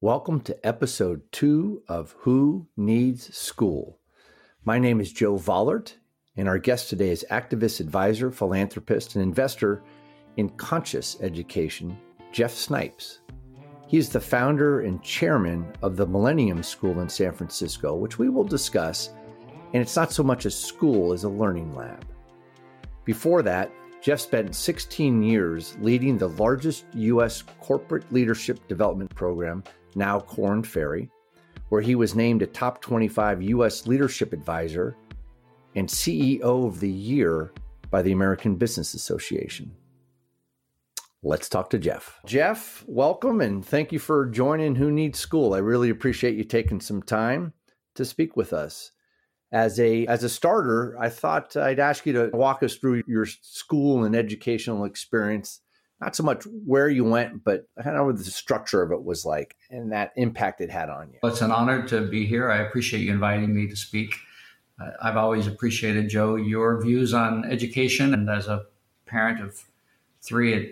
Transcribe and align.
Welcome 0.00 0.42
to 0.42 0.56
episode 0.64 1.22
two 1.32 1.82
of 1.88 2.14
Who 2.20 2.68
Needs 2.76 3.36
School. 3.36 3.98
My 4.64 4.78
name 4.78 5.00
is 5.00 5.12
Joe 5.12 5.34
Vollert, 5.34 5.94
and 6.36 6.46
our 6.46 6.58
guest 6.58 6.88
today 6.88 7.10
is 7.10 7.26
activist, 7.32 7.80
advisor, 7.80 8.30
philanthropist, 8.30 9.16
and 9.16 9.24
investor 9.24 9.82
in 10.36 10.50
conscious 10.50 11.16
education, 11.20 11.98
Jeff 12.30 12.52
Snipes. 12.52 13.22
He 13.88 13.98
is 13.98 14.08
the 14.08 14.20
founder 14.20 14.82
and 14.82 15.02
chairman 15.02 15.66
of 15.82 15.96
the 15.96 16.06
Millennium 16.06 16.62
School 16.62 17.00
in 17.00 17.08
San 17.08 17.32
Francisco, 17.32 17.96
which 17.96 18.20
we 18.20 18.28
will 18.28 18.44
discuss. 18.44 19.10
And 19.72 19.82
it's 19.82 19.96
not 19.96 20.12
so 20.12 20.22
much 20.22 20.44
a 20.44 20.50
school 20.52 21.12
as 21.12 21.24
a 21.24 21.28
learning 21.28 21.74
lab. 21.74 22.06
Before 23.04 23.42
that, 23.42 23.72
Jeff 24.00 24.20
spent 24.20 24.54
16 24.54 25.24
years 25.24 25.76
leading 25.80 26.16
the 26.16 26.28
largest 26.28 26.84
U.S. 26.94 27.42
corporate 27.60 28.12
leadership 28.12 28.68
development 28.68 29.12
program 29.12 29.64
now 29.98 30.20
Korn 30.20 30.62
Ferry, 30.62 31.10
where 31.68 31.82
he 31.82 31.94
was 31.94 32.14
named 32.14 32.40
a 32.40 32.46
top 32.46 32.80
25 32.80 33.42
U.S. 33.42 33.86
leadership 33.86 34.32
advisor 34.32 34.96
and 35.74 35.88
CEO 35.88 36.66
of 36.66 36.80
the 36.80 36.88
year 36.88 37.52
by 37.90 38.00
the 38.00 38.12
American 38.12 38.56
Business 38.56 38.94
Association. 38.94 39.70
Let's 41.22 41.48
talk 41.48 41.68
to 41.70 41.78
Jeff. 41.78 42.20
Jeff, 42.24 42.84
welcome 42.86 43.40
and 43.40 43.64
thank 43.64 43.92
you 43.92 43.98
for 43.98 44.26
joining 44.26 44.76
Who 44.76 44.90
Needs 44.90 45.18
School. 45.18 45.52
I 45.52 45.58
really 45.58 45.90
appreciate 45.90 46.36
you 46.36 46.44
taking 46.44 46.80
some 46.80 47.02
time 47.02 47.52
to 47.96 48.04
speak 48.04 48.36
with 48.36 48.52
us. 48.52 48.92
As 49.50 49.80
a 49.80 50.06
as 50.06 50.22
a 50.22 50.28
starter, 50.28 50.96
I 51.00 51.08
thought 51.08 51.56
I'd 51.56 51.80
ask 51.80 52.06
you 52.06 52.12
to 52.12 52.30
walk 52.34 52.62
us 52.62 52.76
through 52.76 53.02
your 53.06 53.26
school 53.26 54.04
and 54.04 54.14
educational 54.14 54.84
experience 54.84 55.60
not 56.00 56.14
so 56.14 56.22
much 56.22 56.44
where 56.64 56.88
you 56.88 57.04
went, 57.04 57.42
but 57.44 57.66
kind 57.82 57.96
of 57.96 58.06
what 58.06 58.18
the 58.18 58.24
structure 58.24 58.82
of 58.82 58.92
it 58.92 59.02
was 59.02 59.24
like 59.24 59.56
and 59.70 59.92
that 59.92 60.12
impact 60.16 60.60
it 60.60 60.70
had 60.70 60.88
on 60.88 61.10
you. 61.12 61.18
Well, 61.22 61.32
it's 61.32 61.42
an 61.42 61.50
honor 61.50 61.86
to 61.88 62.06
be 62.06 62.26
here. 62.26 62.50
I 62.50 62.58
appreciate 62.58 63.00
you 63.00 63.12
inviting 63.12 63.54
me 63.54 63.66
to 63.68 63.76
speak. 63.76 64.14
I've 65.02 65.16
always 65.16 65.46
appreciated, 65.46 66.08
Joe, 66.08 66.36
your 66.36 66.80
views 66.80 67.12
on 67.12 67.44
education. 67.44 68.14
And 68.14 68.30
as 68.30 68.46
a 68.46 68.64
parent 69.06 69.40
of 69.40 69.64
three 70.22 70.54
at 70.54 70.68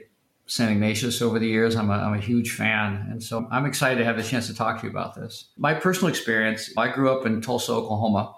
St. 0.46 0.70
Ignatius 0.70 1.20
over 1.20 1.40
the 1.40 1.48
years, 1.48 1.74
I'm 1.74 1.90
a, 1.90 1.94
I'm 1.94 2.14
a 2.14 2.20
huge 2.20 2.52
fan. 2.52 3.08
And 3.10 3.20
so 3.20 3.48
I'm 3.50 3.66
excited 3.66 3.98
to 3.98 4.04
have 4.04 4.16
the 4.16 4.22
chance 4.22 4.46
to 4.46 4.54
talk 4.54 4.80
to 4.80 4.86
you 4.86 4.90
about 4.90 5.16
this. 5.16 5.48
My 5.56 5.74
personal 5.74 6.08
experience 6.08 6.72
I 6.76 6.88
grew 6.92 7.10
up 7.10 7.26
in 7.26 7.40
Tulsa, 7.40 7.72
Oklahoma 7.72 8.36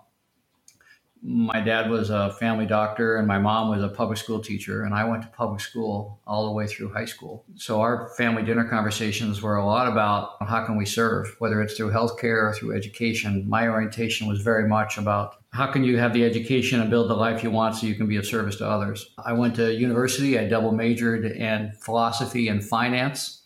my 1.23 1.61
dad 1.61 1.91
was 1.91 2.11
a 2.11 2.33
family 2.33 2.67
doctor 2.67 3.17
and 3.17 3.27
my 3.27 3.39
mom 3.39 3.71
was 3.71 3.83
a 3.83 3.89
public 3.89 4.19
school 4.19 4.41
teacher 4.41 4.85
and 4.85 4.95
i 4.95 5.05
went 5.05 5.23
to 5.23 5.29
public 5.29 5.61
school 5.61 6.21
all 6.27 6.47
the 6.47 6.53
way 6.53 6.67
through 6.67 6.93
high 6.93 7.05
school. 7.05 7.45
So 7.57 7.81
our 7.81 8.11
family 8.17 8.43
dinner 8.43 8.69
conversations 8.69 9.43
were 9.43 9.57
a 9.57 9.67
lot 9.67 9.91
about 9.91 10.37
how 10.47 10.65
can 10.65 10.77
we 10.77 10.87
serve 10.87 11.35
whether 11.39 11.61
it's 11.63 11.75
through 11.75 11.91
healthcare 11.91 12.49
or 12.49 12.55
through 12.55 12.77
education. 12.77 13.49
My 13.49 13.69
orientation 13.69 14.29
was 14.29 14.43
very 14.43 14.69
much 14.69 14.99
about 14.99 15.37
how 15.51 15.73
can 15.73 15.83
you 15.83 15.99
have 15.99 16.13
the 16.13 16.25
education 16.25 16.81
and 16.81 16.91
build 16.91 17.09
the 17.09 17.15
life 17.15 17.43
you 17.43 17.51
want 17.51 17.77
so 17.77 17.87
you 17.87 17.95
can 17.95 18.07
be 18.07 18.17
of 18.17 18.27
service 18.27 18.57
to 18.57 18.69
others. 18.69 19.11
I 19.25 19.33
went 19.33 19.57
to 19.57 19.73
university 19.75 20.39
i 20.39 20.47
double 20.47 20.73
majored 20.73 21.25
in 21.25 21.73
philosophy 21.81 22.49
and 22.49 22.63
finance 22.63 23.43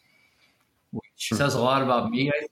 which 0.91 1.31
says 1.33 1.55
a 1.55 1.61
lot 1.61 1.83
about 1.83 2.11
me 2.11 2.31
i 2.31 2.47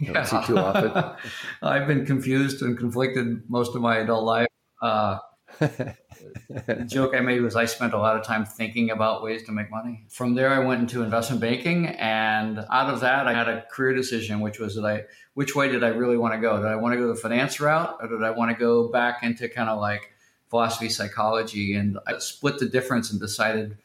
yeah. 0.00 0.22
see 0.24 0.42
too 0.46 0.58
often. 0.58 0.92
I've 1.62 1.86
been 1.86 2.06
confused 2.06 2.62
and 2.62 2.78
conflicted 2.78 3.48
most 3.48 3.74
of 3.74 3.82
my 3.82 3.98
adult 3.98 4.24
life. 4.24 4.48
Uh, 4.80 5.18
the 5.58 6.84
joke 6.86 7.14
I 7.14 7.20
made 7.20 7.42
was 7.42 7.56
I 7.56 7.64
spent 7.64 7.92
a 7.92 7.98
lot 7.98 8.16
of 8.16 8.24
time 8.24 8.44
thinking 8.44 8.90
about 8.90 9.22
ways 9.22 9.42
to 9.44 9.52
make 9.52 9.70
money. 9.70 10.06
From 10.08 10.34
there, 10.34 10.50
I 10.50 10.60
went 10.60 10.80
into 10.80 11.02
investment 11.02 11.40
banking, 11.40 11.86
and 11.86 12.58
out 12.70 12.92
of 12.92 13.00
that, 13.00 13.26
I 13.26 13.34
had 13.34 13.48
a 13.48 13.62
career 13.70 13.94
decision, 13.94 14.40
which 14.40 14.58
was 14.58 14.76
that 14.76 14.84
I, 14.84 15.04
which 15.34 15.54
way 15.54 15.70
did 15.70 15.82
I 15.82 15.88
really 15.88 16.16
want 16.16 16.34
to 16.34 16.40
go? 16.40 16.56
Did 16.58 16.66
I 16.66 16.76
want 16.76 16.94
to 16.94 16.98
go 16.98 17.08
the 17.08 17.16
finance 17.16 17.60
route, 17.60 17.96
or 18.00 18.08
did 18.08 18.22
I 18.22 18.30
want 18.30 18.50
to 18.50 18.56
go 18.56 18.88
back 18.88 19.22
into 19.22 19.48
kind 19.48 19.68
of 19.68 19.80
like 19.80 20.12
philosophy, 20.48 20.88
psychology? 20.88 21.74
And 21.74 21.98
I 22.06 22.18
split 22.18 22.58
the 22.58 22.66
difference 22.66 23.10
and 23.10 23.20
decided 23.20 23.76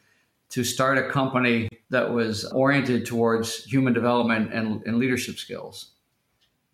to 0.50 0.62
start 0.62 0.98
a 0.98 1.08
company 1.08 1.68
that 1.90 2.12
was 2.12 2.44
oriented 2.52 3.06
towards 3.06 3.64
human 3.64 3.92
development 3.92 4.52
and, 4.52 4.82
and 4.86 4.98
leadership 4.98 5.38
skills. 5.38 5.92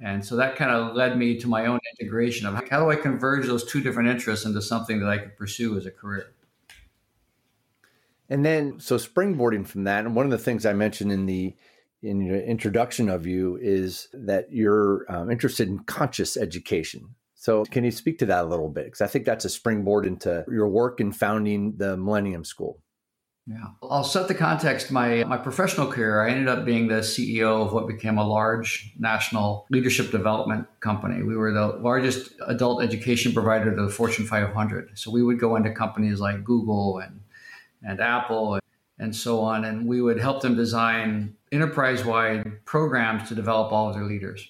And 0.02 0.24
so 0.24 0.34
that 0.36 0.56
kind 0.56 0.72
of 0.72 0.96
led 0.96 1.16
me 1.16 1.38
to 1.38 1.46
my 1.46 1.66
own 1.66 1.78
integration 1.98 2.46
of 2.46 2.68
how 2.68 2.80
do 2.82 2.90
I 2.90 2.96
converge 2.96 3.46
those 3.46 3.64
two 3.64 3.80
different 3.80 4.08
interests 4.08 4.44
into 4.44 4.60
something 4.60 4.98
that 4.98 5.08
I 5.08 5.18
could 5.18 5.36
pursue 5.36 5.76
as 5.76 5.86
a 5.86 5.92
career. 5.92 6.34
And 8.28 8.44
then, 8.44 8.80
so 8.80 8.96
springboarding 8.96 9.66
from 9.66 9.84
that, 9.84 10.04
and 10.04 10.16
one 10.16 10.24
of 10.24 10.32
the 10.32 10.38
things 10.38 10.66
I 10.66 10.72
mentioned 10.72 11.12
in 11.12 11.26
the 11.26 11.54
in 12.02 12.20
your 12.20 12.40
introduction 12.40 13.08
of 13.08 13.26
you 13.26 13.56
is 13.62 14.08
that 14.12 14.48
you're 14.50 15.06
um, 15.08 15.30
interested 15.30 15.68
in 15.68 15.78
conscious 15.84 16.36
education. 16.36 17.14
So, 17.34 17.64
can 17.64 17.84
you 17.84 17.90
speak 17.90 18.18
to 18.18 18.26
that 18.26 18.44
a 18.44 18.48
little 18.48 18.68
bit? 18.68 18.86
Because 18.86 19.02
I 19.02 19.06
think 19.06 19.24
that's 19.24 19.44
a 19.44 19.48
springboard 19.48 20.06
into 20.06 20.44
your 20.50 20.68
work 20.68 21.00
in 21.00 21.12
founding 21.12 21.76
the 21.76 21.96
Millennium 21.96 22.44
School. 22.44 22.80
Yeah. 23.46 23.66
I'll 23.82 24.04
set 24.04 24.28
the 24.28 24.34
context. 24.34 24.92
My 24.92 25.24
my 25.24 25.36
professional 25.36 25.90
career, 25.90 26.22
I 26.22 26.30
ended 26.30 26.48
up 26.48 26.64
being 26.64 26.86
the 26.86 27.00
CEO 27.00 27.66
of 27.66 27.72
what 27.72 27.88
became 27.88 28.16
a 28.16 28.26
large 28.26 28.92
national 28.98 29.66
leadership 29.68 30.12
development 30.12 30.68
company. 30.78 31.24
We 31.24 31.36
were 31.36 31.52
the 31.52 31.66
largest 31.66 32.32
adult 32.46 32.84
education 32.84 33.32
provider 33.32 33.74
to 33.74 33.82
the 33.82 33.90
Fortune 33.90 34.26
500. 34.26 34.96
So 34.96 35.10
we 35.10 35.24
would 35.24 35.40
go 35.40 35.56
into 35.56 35.72
companies 35.72 36.20
like 36.20 36.44
Google 36.44 36.98
and 36.98 37.20
and 37.82 38.00
Apple 38.00 38.54
and, 38.54 38.62
and 39.00 39.16
so 39.16 39.40
on, 39.40 39.64
and 39.64 39.88
we 39.88 40.00
would 40.00 40.20
help 40.20 40.42
them 40.42 40.54
design 40.54 41.34
enterprise-wide 41.50 42.64
programs 42.64 43.28
to 43.28 43.34
develop 43.34 43.72
all 43.72 43.88
of 43.88 43.94
their 43.94 44.04
leaders. 44.04 44.48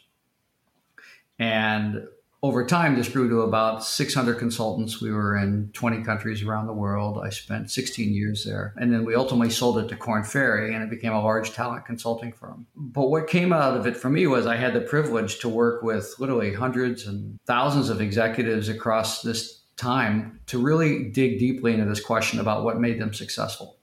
And 1.38 2.06
over 2.44 2.66
time, 2.66 2.96
this 2.96 3.08
grew 3.08 3.28
to 3.28 3.42
about 3.42 3.84
600 3.84 4.36
consultants. 4.36 5.00
We 5.00 5.12
were 5.12 5.36
in 5.36 5.70
20 5.74 6.02
countries 6.02 6.42
around 6.42 6.66
the 6.66 6.72
world. 6.72 7.20
I 7.24 7.30
spent 7.30 7.70
16 7.70 8.12
years 8.12 8.44
there. 8.44 8.74
And 8.78 8.92
then 8.92 9.04
we 9.04 9.14
ultimately 9.14 9.50
sold 9.50 9.78
it 9.78 9.88
to 9.88 9.96
Korn 9.96 10.24
Ferry 10.24 10.74
and 10.74 10.82
it 10.82 10.90
became 10.90 11.12
a 11.12 11.22
large 11.22 11.52
talent 11.52 11.86
consulting 11.86 12.32
firm. 12.32 12.66
But 12.74 13.10
what 13.10 13.28
came 13.28 13.52
out 13.52 13.76
of 13.76 13.86
it 13.86 13.96
for 13.96 14.10
me 14.10 14.26
was 14.26 14.46
I 14.46 14.56
had 14.56 14.74
the 14.74 14.80
privilege 14.80 15.38
to 15.40 15.48
work 15.48 15.84
with 15.84 16.16
literally 16.18 16.52
hundreds 16.52 17.06
and 17.06 17.38
thousands 17.46 17.90
of 17.90 18.00
executives 18.00 18.68
across 18.68 19.22
this 19.22 19.62
time 19.76 20.40
to 20.46 20.58
really 20.58 21.10
dig 21.10 21.38
deeply 21.38 21.74
into 21.74 21.84
this 21.84 22.00
question 22.00 22.40
about 22.40 22.64
what 22.64 22.80
made 22.80 23.00
them 23.00 23.14
successful. 23.14 23.78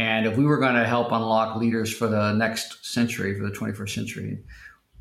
And 0.00 0.26
if 0.26 0.36
we 0.36 0.44
were 0.44 0.58
going 0.58 0.74
to 0.74 0.84
help 0.84 1.12
unlock 1.12 1.56
leaders 1.56 1.92
for 1.92 2.08
the 2.08 2.32
next 2.32 2.84
century, 2.84 3.38
for 3.38 3.44
the 3.44 3.52
21st 3.52 3.94
century, 3.94 4.38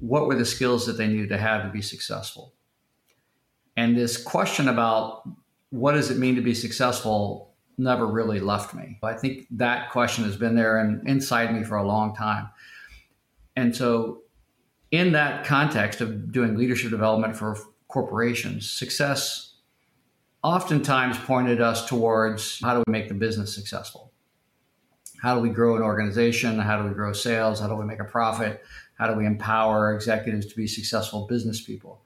what 0.04 0.28
were 0.28 0.36
the 0.36 0.46
skills 0.46 0.86
that 0.86 0.98
they 0.98 1.08
needed 1.08 1.30
to 1.30 1.38
have 1.38 1.64
to 1.64 1.70
be 1.70 1.82
successful? 1.82 2.54
And 3.78 3.98
this 3.98 4.22
question 4.22 4.68
about 4.68 5.24
what 5.70 5.94
does 5.94 6.12
it 6.12 6.18
mean 6.18 6.36
to 6.36 6.42
be 6.42 6.54
successful 6.54 7.54
never 7.78 8.06
really 8.06 8.40
left 8.40 8.74
me. 8.74 9.00
I 9.02 9.14
think 9.14 9.48
that 9.52 9.92
question 9.92 10.26
has 10.26 10.36
been 10.36 10.56
there 10.56 10.78
and 10.78 11.08
inside 11.08 11.54
me 11.54 11.64
for 11.64 11.78
a 11.78 11.88
long 11.88 12.16
time. 12.16 12.50
And 13.56 13.76
so, 13.76 14.22
in 14.92 15.14
that 15.14 15.46
context 15.46 16.02
of 16.02 16.32
doing 16.32 16.56
leadership 16.56 16.92
development 16.92 17.36
for 17.36 17.58
corporations, 17.88 18.70
success 18.70 19.56
oftentimes 20.44 21.18
pointed 21.20 21.62
us 21.62 21.88
towards 21.88 22.60
how 22.62 22.76
do 22.76 22.84
we 22.86 22.92
make 22.92 23.08
the 23.08 23.16
business 23.16 23.56
successful? 23.56 24.12
How 25.22 25.36
do 25.36 25.42
we 25.42 25.50
grow 25.50 25.76
an 25.78 25.82
organization? 25.82 26.60
How 26.60 26.82
do 26.82 26.88
we 26.88 26.94
grow 26.94 27.14
sales? 27.14 27.60
How 27.60 27.68
do 27.68 27.76
we 27.76 27.86
make 27.86 28.02
a 28.02 28.06
profit? 28.06 28.64
How 29.04 29.10
do 29.12 29.18
we 29.20 29.26
empower 29.26 29.94
executives 29.94 30.46
to 30.46 30.56
be 30.56 30.66
successful 30.66 31.28
business 31.28 31.60
people? 31.60 32.00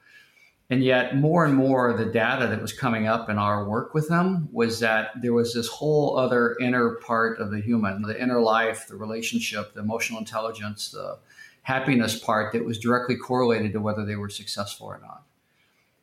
And 0.71 0.83
yet, 0.83 1.15
more 1.15 1.45
and 1.45 1.53
more, 1.53 1.95
the 1.95 2.05
data 2.05 2.47
that 2.47 2.59
was 2.59 2.73
coming 2.73 3.05
up 3.05 3.29
in 3.29 3.37
our 3.37 3.69
work 3.69 3.93
with 3.93 4.09
them 4.09 4.49
was 4.51 4.79
that 4.79 5.11
there 5.21 5.33
was 5.33 5.53
this 5.53 5.67
whole 5.67 6.17
other 6.17 6.57
inner 6.59 6.95
part 6.95 7.37
of 7.37 7.51
the 7.51 7.59
human, 7.59 8.01
the 8.01 8.19
inner 8.19 8.41
life, 8.41 8.87
the 8.87 8.95
relationship, 8.95 9.75
the 9.75 9.81
emotional 9.81 10.17
intelligence, 10.17 10.89
the 10.89 11.19
happiness 11.61 12.17
part 12.17 12.51
that 12.53 12.65
was 12.65 12.79
directly 12.79 13.15
correlated 13.15 13.73
to 13.73 13.79
whether 13.79 14.03
they 14.03 14.15
were 14.15 14.27
successful 14.27 14.87
or 14.87 14.99
not. 14.99 15.21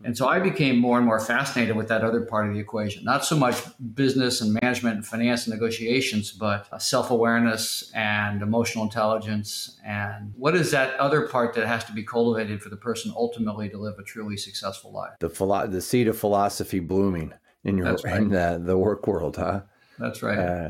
And 0.05 0.17
so 0.17 0.29
I 0.29 0.39
became 0.39 0.79
more 0.79 0.99
and 0.99 1.07
more 1.07 1.19
fascinated 1.19 1.77
with 1.77 1.89
that 1.89 2.05
other 2.05 2.21
part 2.21 2.47
of 2.47 2.55
the 2.55 2.61
equation. 2.61 3.05
Not 3.05 3.25
so 3.25 3.37
much 3.37 3.57
business 3.95 4.43
and 4.43 4.57
management 4.63 4.97
and 4.97 5.07
finance 5.07 5.47
and 5.47 5.55
negotiations, 5.55 6.31
but 6.31 6.81
self 6.81 7.11
awareness 7.11 7.91
and 7.95 8.43
emotional 8.43 8.85
intelligence. 8.85 9.81
And 9.85 10.35
what 10.37 10.55
is 10.55 10.71
that 10.73 10.95
other 11.01 11.27
part 11.27 11.55
that 11.55 11.67
has 11.67 11.85
to 11.85 11.93
be 11.93 12.03
cultivated 12.03 12.63
for 12.63 12.69
the 12.69 12.77
person 12.77 13.15
ultimately 13.17 13.71
to 13.71 13.79
live 13.79 13.99
a 13.99 14.03
truly 14.03 14.37
successful 14.37 14.93
life? 14.93 15.13
The, 15.21 15.31
philo- 15.31 15.67
the 15.67 15.81
seed 15.81 16.07
of 16.07 16.19
philosophy 16.19 16.81
blooming 16.81 17.33
in 17.65 17.79
your 17.79 17.95
right. 18.05 18.17
in 18.17 18.29
the, 18.29 18.61
the 18.63 18.77
work 18.77 19.07
world, 19.07 19.37
huh? 19.37 19.63
That's 19.99 20.23
right. 20.23 20.39
Uh, 20.39 20.69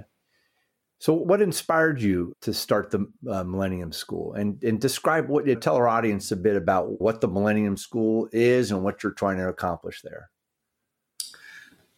so, 1.04 1.12
what 1.12 1.42
inspired 1.42 2.00
you 2.00 2.34
to 2.40 2.54
start 2.54 2.90
the 2.90 3.06
uh, 3.30 3.44
Millennium 3.44 3.92
School, 3.92 4.32
and 4.32 4.62
and 4.64 4.80
describe 4.80 5.28
what 5.28 5.46
you 5.46 5.54
tell 5.54 5.76
our 5.76 5.86
audience 5.86 6.32
a 6.32 6.36
bit 6.36 6.56
about 6.56 6.98
what 6.98 7.20
the 7.20 7.28
Millennium 7.28 7.76
School 7.76 8.26
is 8.32 8.70
and 8.70 8.82
what 8.82 9.02
you're 9.02 9.12
trying 9.12 9.36
to 9.36 9.46
accomplish 9.46 10.00
there. 10.00 10.30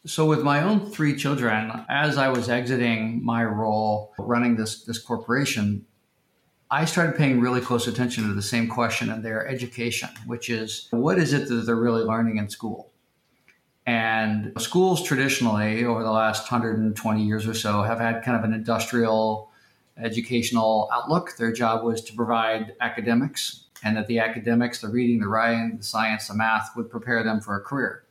So, 0.06 0.26
with 0.26 0.43
my 0.43 0.61
own 0.61 0.91
three 0.91 1.14
children, 1.14 1.85
as 1.88 2.19
I 2.19 2.31
was 2.31 2.49
exiting 2.49 3.25
my 3.25 3.44
role 3.44 4.12
running 4.19 4.56
this 4.56 4.82
this 4.82 4.99
corporation, 4.99 5.87
I 6.69 6.85
started 6.85 7.14
paying 7.14 7.41
really 7.41 7.61
close 7.61 7.87
attention 7.87 8.26
to 8.26 8.35
the 8.35 8.43
same 8.43 8.67
question 8.67 9.09
in 9.09 9.23
their 9.23 9.47
education, 9.47 10.09
which 10.26 10.50
is 10.50 10.88
what 10.91 11.17
is 11.17 11.32
it 11.32 11.49
that 11.49 11.64
they're 11.64 11.76
really 11.76 12.02
learning 12.02 12.38
in 12.38 12.50
school? 12.50 12.91
And 13.87 14.53
schools 14.59 15.03
traditionally, 15.05 15.85
over 15.85 16.03
the 16.03 16.11
last 16.11 16.50
120 16.50 17.25
years 17.25 17.47
or 17.47 17.55
so, 17.55 17.83
have 17.83 18.00
had 18.00 18.25
kind 18.25 18.37
of 18.37 18.43
an 18.43 18.53
industrial 18.53 19.53
educational 19.97 20.88
outlook. 20.93 21.37
Their 21.38 21.53
job 21.53 21.85
was 21.85 22.03
to 22.03 22.12
provide 22.12 22.75
academics, 22.81 23.67
and 23.85 23.97
that 23.97 24.09
the 24.09 24.19
academics, 24.19 24.81
the 24.81 24.88
reading, 24.88 25.21
the 25.21 25.29
writing, 25.29 25.77
the 25.79 25.85
science, 25.85 26.27
the 26.27 26.35
math, 26.35 26.71
would 26.77 26.91
prepare 26.91 27.23
them 27.23 27.41
for 27.41 27.56
a 27.56 27.61
career. 27.61 28.05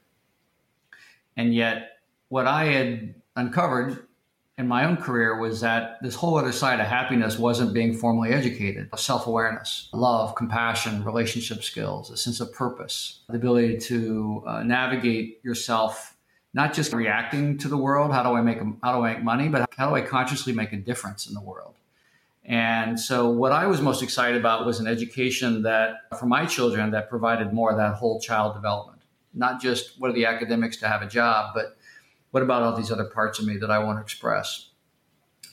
And 1.36 1.54
yet, 1.54 2.00
what 2.30 2.48
I 2.48 2.66
had 2.66 3.16
uncovered 3.36 4.08
in 4.58 4.68
my 4.68 4.86
own 4.86 4.96
career 4.96 5.38
was 5.38 5.60
that 5.62 6.02
this 6.02 6.16
whole 6.16 6.38
other 6.38 6.54
side 6.54 6.80
of 6.80 6.88
happiness 6.88 7.38
wasn't 7.38 7.74
being 7.74 7.94
formally 7.94 8.32
educated 8.32 8.90
self 8.98 9.28
awareness, 9.28 9.90
love, 9.94 10.36
compassion, 10.36 11.04
relationship 11.04 11.64
skills, 11.64 12.10
a 12.10 12.18
sense 12.18 12.40
of 12.40 12.54
purpose, 12.54 13.20
the 13.28 13.36
ability 13.36 13.78
to 13.78 14.44
uh, 14.48 14.64
navigate 14.64 15.42
yourself, 15.44 16.16
not 16.54 16.74
just 16.74 16.94
reacting 16.94 17.58
to 17.58 17.68
the 17.68 17.78
world, 17.78 18.14
how 18.14 18.24
do 18.24 18.30
I 18.30 18.42
make, 18.42 18.60
how 18.82 18.98
do 18.98 19.04
I 19.06 19.16
make 19.16 19.24
money, 19.24 19.50
but 19.50 19.70
how 19.78 19.90
do 19.90 19.96
I 19.96 20.02
consciously 20.02 20.54
make 20.54 20.72
a 20.72 20.78
difference 20.78 21.28
in 21.28 21.34
the 21.34 21.42
world? 21.42 21.76
And 22.46 22.98
so, 22.98 23.28
what 23.28 23.52
I 23.52 23.66
was 23.66 23.82
most 23.82 24.04
excited 24.04 24.40
about 24.40 24.66
was 24.66 24.80
an 24.80 24.88
education 24.88 25.64
that, 25.64 25.96
for 26.18 26.28
my 26.28 26.46
children, 26.46 26.92
that 26.92 27.10
provided 27.10 27.52
more 27.52 27.72
of 27.72 27.78
that 27.78 27.96
whole 27.96 28.22
child 28.22 28.54
development, 28.54 29.02
not 29.34 29.60
just 29.60 30.00
what 30.00 30.12
are 30.12 30.14
the 30.14 30.28
academics 30.28 30.78
to 30.78 30.88
have 30.88 31.02
a 31.02 31.08
job, 31.08 31.54
but 31.56 31.76
what 32.36 32.44
about 32.44 32.64
all 32.64 32.76
these 32.76 32.92
other 32.92 33.06
parts 33.06 33.40
of 33.40 33.46
me 33.46 33.56
that 33.56 33.72
I 33.72 33.80
want 33.80 33.98
to 33.98 34.02
express? 34.02 34.72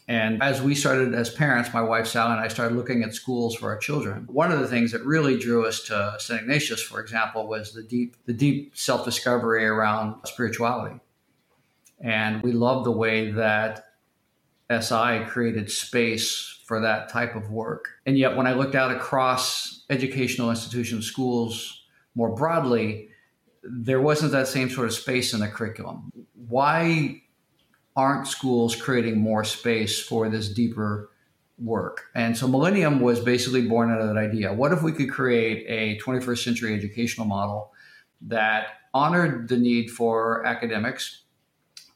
And 0.09 0.43
as 0.43 0.61
we 0.61 0.75
started 0.75 1.15
as 1.15 1.31
parents, 1.31 1.73
my 1.73 1.81
wife 1.81 2.09
Sally 2.09 2.33
and 2.33 2.41
I 2.41 2.49
started 2.49 2.77
looking 2.77 3.05
at 3.05 3.15
schools 3.15 3.55
for 3.55 3.71
our 3.71 3.79
children. 3.79 4.27
One 4.27 4.51
of 4.51 4.59
the 4.59 4.67
things 4.67 4.91
that 4.91 5.05
really 5.05 5.39
drew 5.39 5.65
us 5.65 5.85
to 5.85 6.17
St. 6.19 6.41
Ignatius, 6.41 6.83
for 6.83 6.99
example, 7.01 7.47
was 7.47 7.73
the 7.73 7.85
deep, 7.85 8.17
the 8.27 8.33
deep 8.33 8.77
self-discovery 8.77 9.65
around 9.65 10.27
spirituality. 10.27 10.99
And 12.01 12.43
we 12.43 12.51
loved 12.51 12.85
the 12.85 12.91
way 12.91 13.31
that 13.31 13.85
SI 14.69 15.27
created 15.29 15.71
space 15.71 16.63
for 16.67 16.81
that 16.81 17.11
type 17.11 17.37
of 17.37 17.53
work. 17.53 17.91
And 18.07 18.19
yet, 18.19 18.37
when 18.37 18.49
I 18.49 18.55
looked 18.55 18.75
out 18.75 18.91
across 18.91 19.85
educational 19.89 20.51
institutions, 20.51 21.07
schools 21.07 21.85
more 22.17 22.35
broadly, 22.35 23.11
there 23.63 24.01
wasn't 24.01 24.33
that 24.33 24.49
same 24.49 24.69
sort 24.69 24.87
of 24.87 24.95
space 24.95 25.33
in 25.33 25.41
the 25.41 25.49
curriculum 25.49 26.11
why 26.53 27.23
aren't 27.97 28.27
schools 28.27 28.77
creating 28.77 29.19
more 29.19 29.43
space 29.43 29.99
for 29.99 30.29
this 30.29 30.51
deeper 30.51 31.11
work? 31.59 32.05
And 32.15 32.37
so 32.37 32.47
Millennium 32.47 33.01
was 33.01 33.21
basically 33.21 33.67
born 33.67 33.91
out 33.91 34.03
of 34.03 34.09
that 34.09 34.19
idea. 34.19 34.53
What 34.53 34.71
if 34.71 34.83
we 34.83 34.93
could 34.93 35.11
create 35.11 35.65
a 35.67 35.99
21st 36.05 36.45
century 36.45 36.75
educational 36.75 37.27
model 37.27 37.73
that 38.21 38.67
honored 38.93 39.49
the 39.49 39.57
need 39.57 39.91
for 39.91 40.45
academics, 40.45 41.23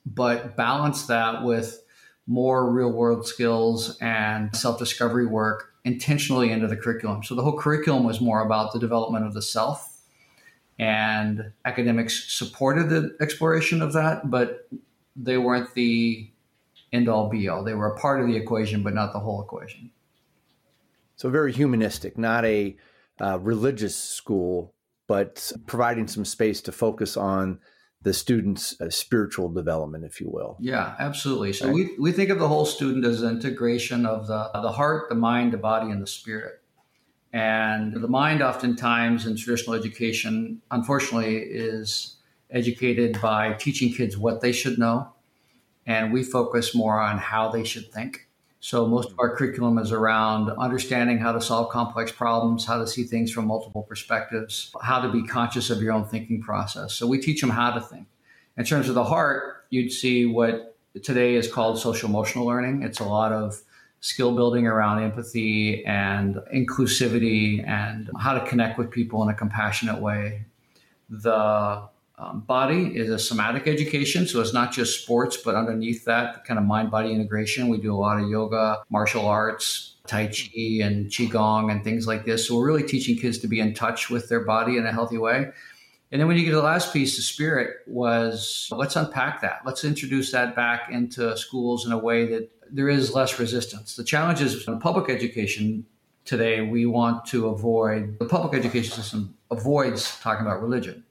but 0.07 0.57
balanced 0.57 1.09
that 1.09 1.45
with 1.45 1.83
more 2.27 2.73
real 2.73 2.93
world 2.93 3.27
skills 3.27 3.99
and 4.01 4.57
self 4.57 4.79
discovery 4.79 5.27
work 5.27 5.75
intentionally 5.85 6.51
into 6.51 6.67
the 6.67 6.77
curriculum. 6.77 7.23
So 7.23 7.35
the 7.35 7.43
whole 7.43 7.59
curriculum 7.59 8.05
was 8.05 8.23
more 8.23 8.41
about 8.41 8.73
the 8.73 8.79
development 8.79 9.27
of 9.27 9.35
the 9.35 9.43
self 9.43 9.96
and 10.79 11.53
academics 11.65 12.33
supported 12.33 12.91
the 12.91 13.17
exploration 13.21 13.81
of 13.83 13.93
that, 13.95 14.31
but 14.31 14.69
they 15.15 15.39
weren't 15.39 15.73
the 15.75 16.31
end 16.93 17.09
all 17.09 17.29
be 17.29 17.49
all. 17.49 17.65
They 17.65 17.75
were 17.75 17.93
a 17.93 17.99
part 17.99 18.21
of 18.21 18.27
the 18.27 18.37
equation, 18.37 18.83
but 18.83 18.95
not 18.95 19.13
the 19.13 19.21
whole 19.21 19.43
equation. 19.43 19.91
So, 21.17 21.31
very 21.31 21.53
humanistic, 21.53 22.19
not 22.19 22.45
a 22.45 22.77
uh, 23.21 23.39
religious 23.39 23.97
school, 23.97 24.75
but 25.07 25.53
providing 25.67 26.09
some 26.09 26.25
space 26.25 26.61
to 26.63 26.73
focus 26.73 27.17
on 27.17 27.59
the 28.03 28.13
student's 28.13 28.79
uh, 28.81 28.91
spiritual 28.91 29.49
development, 29.49 30.05
if 30.05 30.21
you 30.21 30.29
will. 30.31 30.59
Yeah, 30.61 30.95
absolutely. 30.99 31.55
So, 31.55 31.67
right. 31.67 31.75
we, 31.75 31.97
we 31.99 32.13
think 32.13 32.29
of 32.29 32.39
the 32.39 32.49
whole 32.49 32.67
student 32.67 33.05
as 33.07 33.23
integration 33.23 34.05
of 34.05 34.27
the, 34.27 34.51
the 34.61 34.73
heart, 34.73 35.09
the 35.09 35.15
mind, 35.15 35.55
the 35.55 35.59
body, 35.59 35.91
and 35.91 36.03
the 36.03 36.07
spirit. 36.07 36.61
And 37.33 37.95
the 37.95 38.09
mind, 38.09 38.43
oftentimes 38.43 39.27
in 39.27 39.37
traditional 39.37 39.75
education, 39.75 40.63
unfortunately, 40.71 41.37
is 41.37 42.17
educated 42.51 43.21
by 43.21 43.55
teaching 43.55 43.93
kids 43.93 44.17
what 44.17 44.41
they 44.41 44.53
should 44.53 44.79
know. 44.79 45.13
And 45.87 46.13
we 46.13 46.23
focus 46.23 46.75
more 46.75 46.99
on 46.99 47.19
how 47.19 47.51
they 47.51 47.65
should 47.65 47.93
think. 47.93 48.29
So 48.61 48.87
most 48.87 49.11
of 49.11 49.19
our 49.21 49.37
curriculum 49.37 49.79
is 49.79 49.93
around 49.93 50.51
understanding 50.59 51.19
how 51.19 51.33
to 51.33 51.41
solve 51.41 51.71
complex 51.71 52.11
problems, 52.11 52.65
how 52.67 52.79
to 52.79 52.87
see 52.87 53.05
things 53.05 53.31
from 53.31 53.47
multiple 53.47 53.83
perspectives, 53.83 54.73
how 54.83 55.01
to 55.01 55.09
be 55.09 55.23
conscious 55.23 55.71
of 55.71 55.81
your 55.81 55.93
own 55.93 56.05
thinking 56.05 56.41
process. 56.41 56.95
So 56.95 57.07
we 57.07 57.19
teach 57.21 57.41
them 57.41 57.51
how 57.51 57.73
to 57.73 57.81
think. 57.81 58.09
In 58.57 58.65
terms 58.65 58.89
of 58.89 58.95
the 58.95 59.05
heart, 59.05 59.67
you'd 59.71 59.93
see 59.93 60.27
what 60.27 60.77
today 61.03 61.35
is 61.35 61.53
called 61.53 61.79
social 61.79 62.09
emotional 62.09 62.47
learning. 62.47 62.83
It's 62.83 62.99
a 62.99 63.05
lot 63.05 63.31
of 63.31 63.63
skill 64.01 64.35
building 64.35 64.67
around 64.67 65.03
empathy 65.03 65.85
and 65.85 66.37
inclusivity 66.55 67.67
and 67.67 68.11
how 68.19 68.35
to 68.35 68.47
connect 68.47 68.79
with 68.79 68.91
people 68.91 69.23
in 69.23 69.29
a 69.29 69.35
compassionate 69.35 70.01
way. 70.01 70.45
The 71.09 71.89
um, 72.19 72.41
body 72.41 72.97
is 72.97 73.11
a 73.11 73.19
somatic 73.19 73.67
education, 73.67 74.27
so 74.27 74.41
it's 74.41 74.55
not 74.55 74.73
just 74.73 75.03
sports, 75.03 75.37
but 75.37 75.55
underneath 75.55 76.05
that, 76.07 76.45
kind 76.45 76.59
of 76.59 76.65
mind 76.65 76.91
body 76.91 77.13
integration. 77.13 77.69
We 77.69 77.79
do 77.79 77.95
a 77.95 77.99
lot 77.99 78.19
of 78.19 78.29
yoga, 78.29 78.83
martial 78.89 79.27
arts, 79.27 79.97
Tai 80.07 80.29
Chi, 80.29 80.81
and 80.83 81.07
Qigong, 81.07 81.71
and 81.71 81.85
things 81.85 82.07
like 82.07 82.25
this. 82.25 82.49
So 82.49 82.57
we're 82.57 82.67
really 82.67 82.85
teaching 82.85 83.19
kids 83.19 83.39
to 83.39 83.49
be 83.49 83.61
in 83.61 83.75
touch 83.75 84.09
with 84.09 84.29
their 84.29 84.45
body 84.45 84.79
in 84.79 84.87
a 84.87 84.93
healthy 84.93 85.19
way. 85.19 85.49
And 86.13 86.21
then 86.21 86.29
when 86.29 86.37
you 86.37 86.45
get 86.45 86.51
to 86.51 86.57
the 86.57 86.63
last 86.63 86.93
piece, 86.93 87.17
the 87.17 87.23
spirit 87.23 87.79
was 87.87 88.69
let's 88.71 88.97
unpack 88.97 89.41
that. 89.43 89.63
Let's 89.65 89.85
introduce 89.85 90.31
that 90.33 90.55
back 90.55 90.91
into 90.91 91.37
schools 91.37 91.85
in 91.85 91.93
a 91.93 91.99
way 91.99 92.27
that 92.27 92.51
there 92.71 92.89
is 92.89 93.15
less 93.15 93.39
resistance. 93.39 93.97
The 93.97 94.05
challenge 94.05 94.41
is 94.41 94.67
in 94.69 94.79
public 94.79 95.11
education 95.11 95.85
today, 96.25 96.61
we 96.61 96.87
want 96.87 97.25
to 97.27 97.49
avoid, 97.49 98.19
the 98.19 98.27
public 98.27 98.59
education 98.59 98.93
system 98.93 99.35
avoids 99.51 100.19
talking 100.21 100.45
about 100.45 100.61
religion. 100.61 101.05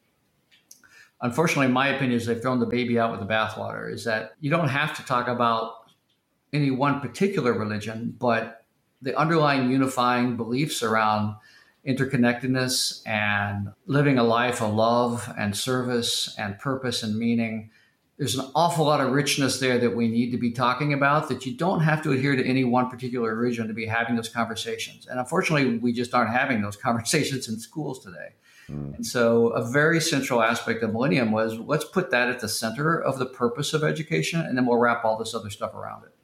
Unfortunately, 1.22 1.72
my 1.72 1.88
opinion 1.88 2.18
is 2.18 2.26
they've 2.26 2.42
thrown 2.42 2.60
the 2.60 2.66
baby 2.66 3.00
out 3.00 3.12
with 3.12 3.22
the 3.22 3.26
bathwater, 3.26 3.92
is 3.92 4.04
that 4.04 4.34
you 4.42 4.50
don't 4.50 4.68
have 4.68 4.96
to 4.98 5.04
talk 5.04 5.28
about 5.28 5.90
any 6.52 6.70
one 6.70 7.00
particular 7.00 7.54
religion, 7.54 8.16
but 8.20 8.66
the 9.02 9.18
underlying 9.18 9.72
unifying 9.72 10.36
beliefs 10.36 10.84
around 10.84 11.36
interconnectedness 11.88 13.02
and 13.06 13.70
living 13.86 14.18
a 14.18 14.24
life 14.24 14.62
of 14.62 14.74
love 14.74 15.32
and 15.38 15.56
service 15.56 16.34
and 16.38 16.58
purpose 16.60 17.04
and 17.04 17.18
meaning. 17.18 17.70
There's 18.18 18.36
an 18.36 18.50
awful 18.56 18.86
lot 18.86 19.02
of 19.02 19.12
richness 19.12 19.60
there 19.60 19.78
that 19.80 19.96
we 19.96 20.08
need 20.08 20.32
to 20.32 20.38
be 20.38 20.52
talking 20.52 20.94
about 20.94 21.28
that 21.30 21.46
you 21.46 21.56
don't 21.56 21.82
have 21.82 22.02
to 22.04 22.12
adhere 22.12 22.36
to 22.36 22.46
any 22.46 22.64
one 22.64 22.90
particular 22.90 23.36
religion 23.36 23.68
to 23.68 23.74
be 23.74 23.86
having 23.86 24.16
those 24.16 24.30
conversations. 24.30 25.06
And 25.06 25.20
unfortunately, 25.20 25.78
we 25.78 25.92
just 25.92 26.14
aren't 26.14 26.32
having 26.32 26.62
those 26.62 26.78
conversations 26.88 27.50
in 27.50 27.60
schools 27.60 28.04
today. 28.04 28.36
Mm. 28.70 28.96
And 28.96 29.06
so, 29.06 29.50
a 29.50 29.70
very 29.70 30.02
central 30.02 30.42
aspect 30.42 30.82
of 30.82 30.94
Millennium 30.94 31.32
was 31.32 31.60
let's 31.60 31.86
put 31.86 32.10
that 32.12 32.30
at 32.30 32.40
the 32.40 32.50
center 32.50 33.00
of 33.00 33.20
the 33.20 33.26
purpose 33.28 33.74
of 33.74 33.84
education, 33.84 34.42
and 34.42 34.58
then 34.58 34.66
we'll 34.66 34.78
wrap 34.78 35.06
all 35.06 35.18
this 35.18 35.36
other 35.36 35.52
stuff 35.52 35.76
around 35.76 36.04
it. 36.06 36.15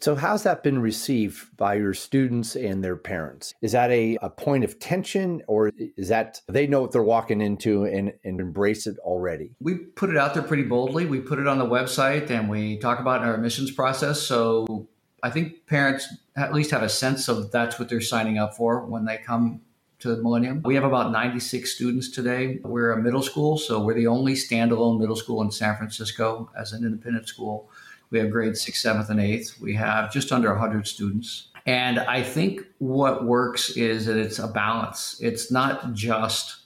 So, 0.00 0.14
how's 0.14 0.44
that 0.44 0.62
been 0.62 0.80
received 0.80 1.56
by 1.56 1.74
your 1.74 1.94
students 1.94 2.54
and 2.54 2.82
their 2.82 2.96
parents? 2.96 3.54
Is 3.60 3.72
that 3.72 3.90
a, 3.90 4.16
a 4.22 4.30
point 4.30 4.62
of 4.62 4.78
tension, 4.78 5.42
or 5.48 5.72
is 5.96 6.08
that 6.08 6.40
they 6.48 6.66
know 6.66 6.82
what 6.82 6.92
they're 6.92 7.02
walking 7.02 7.40
into 7.40 7.84
and, 7.84 8.12
and 8.22 8.40
embrace 8.40 8.86
it 8.86 8.96
already? 8.98 9.56
We 9.60 9.76
put 9.76 10.10
it 10.10 10.16
out 10.16 10.34
there 10.34 10.44
pretty 10.44 10.62
boldly. 10.62 11.06
We 11.06 11.20
put 11.20 11.38
it 11.38 11.48
on 11.48 11.58
the 11.58 11.66
website 11.66 12.30
and 12.30 12.48
we 12.48 12.78
talk 12.78 13.00
about 13.00 13.22
in 13.22 13.28
our 13.28 13.34
admissions 13.34 13.72
process. 13.72 14.22
So, 14.22 14.88
I 15.22 15.30
think 15.30 15.66
parents 15.66 16.06
at 16.36 16.52
least 16.52 16.70
have 16.70 16.82
a 16.82 16.88
sense 16.88 17.28
of 17.28 17.50
that's 17.50 17.78
what 17.78 17.88
they're 17.88 18.00
signing 18.00 18.38
up 18.38 18.54
for 18.54 18.84
when 18.84 19.04
they 19.04 19.16
come 19.16 19.60
to 20.00 20.14
the 20.14 20.22
Millennium. 20.22 20.60
We 20.64 20.74
have 20.74 20.84
about 20.84 21.12
96 21.12 21.74
students 21.74 22.10
today. 22.10 22.58
We're 22.62 22.92
a 22.92 23.02
middle 23.02 23.22
school, 23.22 23.56
so 23.56 23.82
we're 23.82 23.94
the 23.94 24.06
only 24.06 24.34
standalone 24.34 25.00
middle 25.00 25.16
school 25.16 25.40
in 25.42 25.50
San 25.50 25.76
Francisco 25.76 26.50
as 26.56 26.72
an 26.72 26.84
independent 26.84 27.26
school. 27.26 27.70
We 28.10 28.18
have 28.18 28.30
grades 28.30 28.60
sixth, 28.62 28.82
seventh, 28.82 29.10
and 29.10 29.20
eighth. 29.20 29.60
We 29.60 29.74
have 29.74 30.12
just 30.12 30.32
under 30.32 30.50
100 30.50 30.86
students. 30.86 31.48
And 31.66 31.98
I 31.98 32.22
think 32.22 32.62
what 32.78 33.24
works 33.24 33.70
is 33.70 34.06
that 34.06 34.16
it's 34.16 34.38
a 34.38 34.46
balance. 34.46 35.18
It's 35.20 35.50
not 35.50 35.94
just 35.94 36.64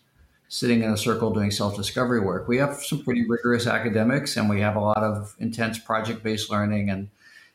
sitting 0.48 0.82
in 0.82 0.90
a 0.90 0.96
circle 0.96 1.30
doing 1.30 1.50
self 1.50 1.76
discovery 1.76 2.20
work. 2.20 2.48
We 2.48 2.56
have 2.58 2.82
some 2.82 3.02
pretty 3.04 3.26
rigorous 3.28 3.66
academics 3.66 4.36
and 4.36 4.48
we 4.48 4.60
have 4.60 4.76
a 4.76 4.80
lot 4.80 4.98
of 4.98 5.36
intense 5.38 5.78
project 5.78 6.22
based 6.22 6.50
learning. 6.50 6.90
And 6.90 7.08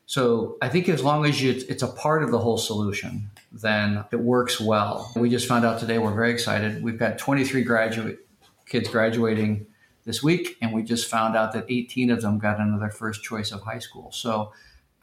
so 0.05 0.57
I 0.61 0.69
think 0.69 0.87
as 0.87 1.03
long 1.03 1.25
as 1.25 1.41
you, 1.41 1.51
it's 1.67 1.83
a 1.83 1.87
part 1.87 2.23
of 2.23 2.31
the 2.31 2.39
whole 2.39 2.57
solution, 2.57 3.29
then 3.51 4.05
it 4.11 4.19
works 4.19 4.59
well. 4.59 5.11
We 5.15 5.29
just 5.29 5.47
found 5.47 5.65
out 5.65 5.79
today, 5.79 5.97
we're 5.97 6.13
very 6.13 6.31
excited. 6.31 6.83
We've 6.83 6.99
got 6.99 7.17
23 7.17 7.63
graduate 7.63 8.19
kids 8.65 8.87
graduating 8.89 9.65
this 10.05 10.21
week, 10.21 10.57
and 10.61 10.73
we 10.73 10.83
just 10.83 11.09
found 11.09 11.35
out 11.35 11.53
that 11.53 11.65
18 11.69 12.11
of 12.11 12.21
them 12.21 12.39
got 12.39 12.59
into 12.59 12.77
their 12.79 12.91
first 12.91 13.23
choice 13.23 13.51
of 13.51 13.61
high 13.61 13.79
school. 13.79 14.11
So 14.11 14.51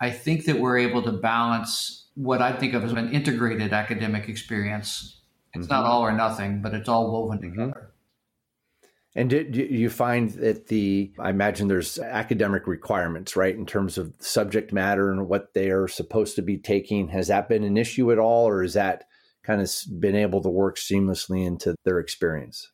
I 0.01 0.11
think 0.11 0.45
that 0.47 0.59
we're 0.59 0.79
able 0.79 1.03
to 1.03 1.13
balance 1.13 2.07
what 2.15 2.43
I 2.43 2.53
think 2.53 2.75
of 2.75 2.85
as 2.85 2.93
an 2.93 3.13
integrated 3.13 3.73
academic 3.73 4.29
experience. 4.29 5.21
It's 5.55 5.67
mm-hmm. 5.67 5.75
not 5.75 5.85
all 5.85 6.03
or 6.03 6.13
nothing, 6.13 6.63
but 6.63 6.75
it's 6.75 6.89
all 6.89 7.11
woven 7.11 7.39
mm-hmm. 7.39 7.51
together. 7.51 7.93
And 9.17 9.29
did 9.29 9.57
you 9.57 9.91
find 9.91 10.31
that 10.31 10.69
the, 10.69 11.13
I 11.19 11.31
imagine 11.31 11.67
there's 11.67 11.99
academic 11.99 12.69
requirements, 12.69 13.35
right, 13.35 13.57
in 13.57 13.67
terms 13.67 13.99
of 13.99 14.15
subject 14.21 14.73
matter 14.73 15.11
and 15.11 15.29
what 15.29 15.53
they 15.53 15.71
are 15.71 15.89
supposed 15.89 16.37
to 16.37 16.43
be 16.43 16.59
taking? 16.59 17.09
Has 17.09 17.27
that 17.27 17.49
been 17.49 17.65
an 17.65 17.77
issue 17.77 18.13
at 18.13 18.19
all, 18.19 18.47
or 18.47 18.63
is 18.63 18.75
that 18.75 19.05
kind 19.43 19.61
of 19.61 19.69
been 19.99 20.15
able 20.15 20.41
to 20.43 20.49
work 20.49 20.77
seamlessly 20.77 21.45
into 21.45 21.75
their 21.85 21.99
experience? 21.99 22.71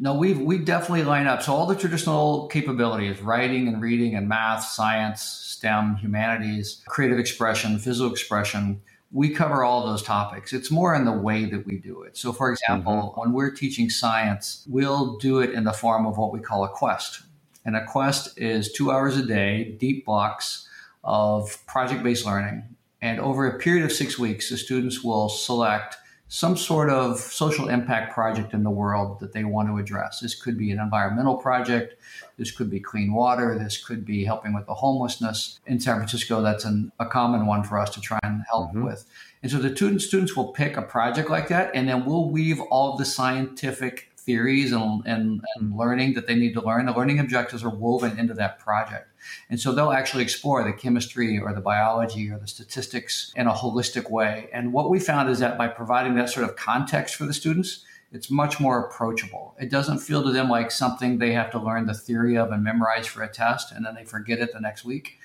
No, 0.00 0.14
we've 0.14 0.40
we 0.40 0.58
definitely 0.58 1.02
line 1.02 1.26
up. 1.26 1.42
So 1.42 1.52
all 1.52 1.66
the 1.66 1.74
traditional 1.74 2.46
capabilities, 2.48 3.20
writing 3.20 3.66
and 3.66 3.82
reading 3.82 4.14
and 4.14 4.28
math, 4.28 4.64
science, 4.64 5.22
STEM, 5.22 5.96
humanities, 5.96 6.82
creative 6.86 7.18
expression, 7.18 7.78
physical 7.80 8.12
expression, 8.12 8.80
we 9.10 9.30
cover 9.30 9.64
all 9.64 9.84
those 9.84 10.02
topics. 10.02 10.52
It's 10.52 10.70
more 10.70 10.94
in 10.94 11.04
the 11.04 11.12
way 11.12 11.46
that 11.46 11.66
we 11.66 11.78
do 11.78 12.02
it. 12.02 12.16
So 12.16 12.32
for 12.32 12.52
example, 12.52 12.92
mm-hmm. 12.92 13.20
when 13.20 13.32
we're 13.32 13.50
teaching 13.50 13.90
science, 13.90 14.64
we'll 14.68 15.16
do 15.16 15.40
it 15.40 15.50
in 15.50 15.64
the 15.64 15.72
form 15.72 16.06
of 16.06 16.16
what 16.16 16.32
we 16.32 16.38
call 16.38 16.64
a 16.64 16.68
quest. 16.68 17.22
And 17.64 17.74
a 17.74 17.84
quest 17.84 18.38
is 18.38 18.72
two 18.72 18.92
hours 18.92 19.16
a 19.16 19.26
day, 19.26 19.76
deep 19.80 20.06
blocks 20.06 20.68
of 21.02 21.66
project-based 21.66 22.24
learning. 22.24 22.62
And 23.00 23.18
over 23.18 23.46
a 23.46 23.58
period 23.58 23.84
of 23.84 23.92
six 23.92 24.18
weeks, 24.18 24.50
the 24.50 24.56
students 24.56 25.02
will 25.02 25.28
select 25.28 25.96
some 26.28 26.58
sort 26.58 26.90
of 26.90 27.18
social 27.18 27.68
impact 27.68 28.12
project 28.12 28.52
in 28.52 28.62
the 28.62 28.70
world 28.70 29.18
that 29.20 29.32
they 29.32 29.44
want 29.44 29.68
to 29.68 29.78
address. 29.78 30.20
This 30.20 30.34
could 30.34 30.58
be 30.58 30.70
an 30.70 30.78
environmental 30.78 31.36
project. 31.36 31.94
This 32.36 32.50
could 32.50 32.68
be 32.68 32.80
clean 32.80 33.14
water. 33.14 33.58
This 33.58 33.82
could 33.82 34.04
be 34.04 34.24
helping 34.24 34.52
with 34.52 34.66
the 34.66 34.74
homelessness. 34.74 35.58
In 35.66 35.80
San 35.80 35.96
Francisco, 35.96 36.42
that's 36.42 36.66
an, 36.66 36.92
a 37.00 37.06
common 37.06 37.46
one 37.46 37.62
for 37.62 37.78
us 37.78 37.90
to 37.90 38.00
try 38.00 38.18
and 38.22 38.42
help 38.50 38.68
mm-hmm. 38.68 38.84
with. 38.84 39.06
And 39.42 39.50
so 39.50 39.58
the 39.58 39.74
student, 39.74 40.02
students 40.02 40.36
will 40.36 40.48
pick 40.48 40.76
a 40.76 40.82
project 40.82 41.30
like 41.30 41.48
that, 41.48 41.70
and 41.74 41.88
then 41.88 42.04
we'll 42.04 42.28
weave 42.28 42.60
all 42.60 42.92
of 42.92 42.98
the 42.98 43.04
scientific 43.04 44.10
theories 44.16 44.72
and, 44.72 45.02
and, 45.06 45.40
and 45.56 45.76
learning 45.76 46.12
that 46.14 46.26
they 46.26 46.34
need 46.34 46.52
to 46.52 46.60
learn. 46.60 46.84
The 46.84 46.92
learning 46.92 47.20
objectives 47.20 47.64
are 47.64 47.70
woven 47.70 48.18
into 48.18 48.34
that 48.34 48.58
project. 48.58 49.07
And 49.50 49.60
so 49.60 49.72
they'll 49.72 49.92
actually 49.92 50.22
explore 50.22 50.64
the 50.64 50.72
chemistry 50.72 51.38
or 51.38 51.52
the 51.52 51.60
biology 51.60 52.30
or 52.30 52.38
the 52.38 52.46
statistics 52.46 53.32
in 53.36 53.46
a 53.46 53.52
holistic 53.52 54.10
way. 54.10 54.48
And 54.52 54.72
what 54.72 54.90
we 54.90 55.00
found 55.00 55.30
is 55.30 55.38
that 55.38 55.58
by 55.58 55.68
providing 55.68 56.14
that 56.16 56.30
sort 56.30 56.48
of 56.48 56.56
context 56.56 57.14
for 57.14 57.24
the 57.24 57.34
students, 57.34 57.84
it's 58.10 58.30
much 58.30 58.58
more 58.58 58.86
approachable. 58.86 59.54
It 59.60 59.70
doesn't 59.70 59.98
feel 59.98 60.22
to 60.22 60.30
them 60.30 60.48
like 60.48 60.70
something 60.70 61.18
they 61.18 61.32
have 61.32 61.50
to 61.50 61.58
learn 61.58 61.86
the 61.86 61.94
theory 61.94 62.36
of 62.36 62.50
and 62.52 62.64
memorize 62.64 63.06
for 63.06 63.22
a 63.22 63.28
test 63.28 63.72
and 63.72 63.84
then 63.84 63.94
they 63.94 64.04
forget 64.04 64.38
it 64.38 64.52
the 64.52 64.60
next 64.60 64.84
week. 64.84 65.18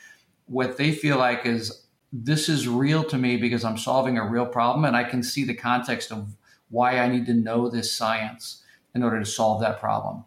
What 0.47 0.77
they 0.77 0.91
feel 0.91 1.17
like 1.17 1.45
is 1.45 1.85
this 2.11 2.49
is 2.49 2.67
real 2.67 3.03
to 3.05 3.17
me 3.17 3.37
because 3.37 3.63
I'm 3.63 3.77
solving 3.77 4.17
a 4.17 4.29
real 4.29 4.45
problem 4.45 4.85
and 4.85 4.95
I 4.95 5.03
can 5.03 5.23
see 5.23 5.45
the 5.45 5.53
context 5.53 6.11
of 6.11 6.35
why 6.69 6.99
I 6.99 7.07
need 7.07 7.25
to 7.27 7.33
know 7.33 7.69
this 7.69 7.91
science 7.91 8.63
in 8.93 9.03
order 9.03 9.19
to 9.19 9.25
solve 9.25 9.61
that 9.61 9.79
problem. 9.79 10.25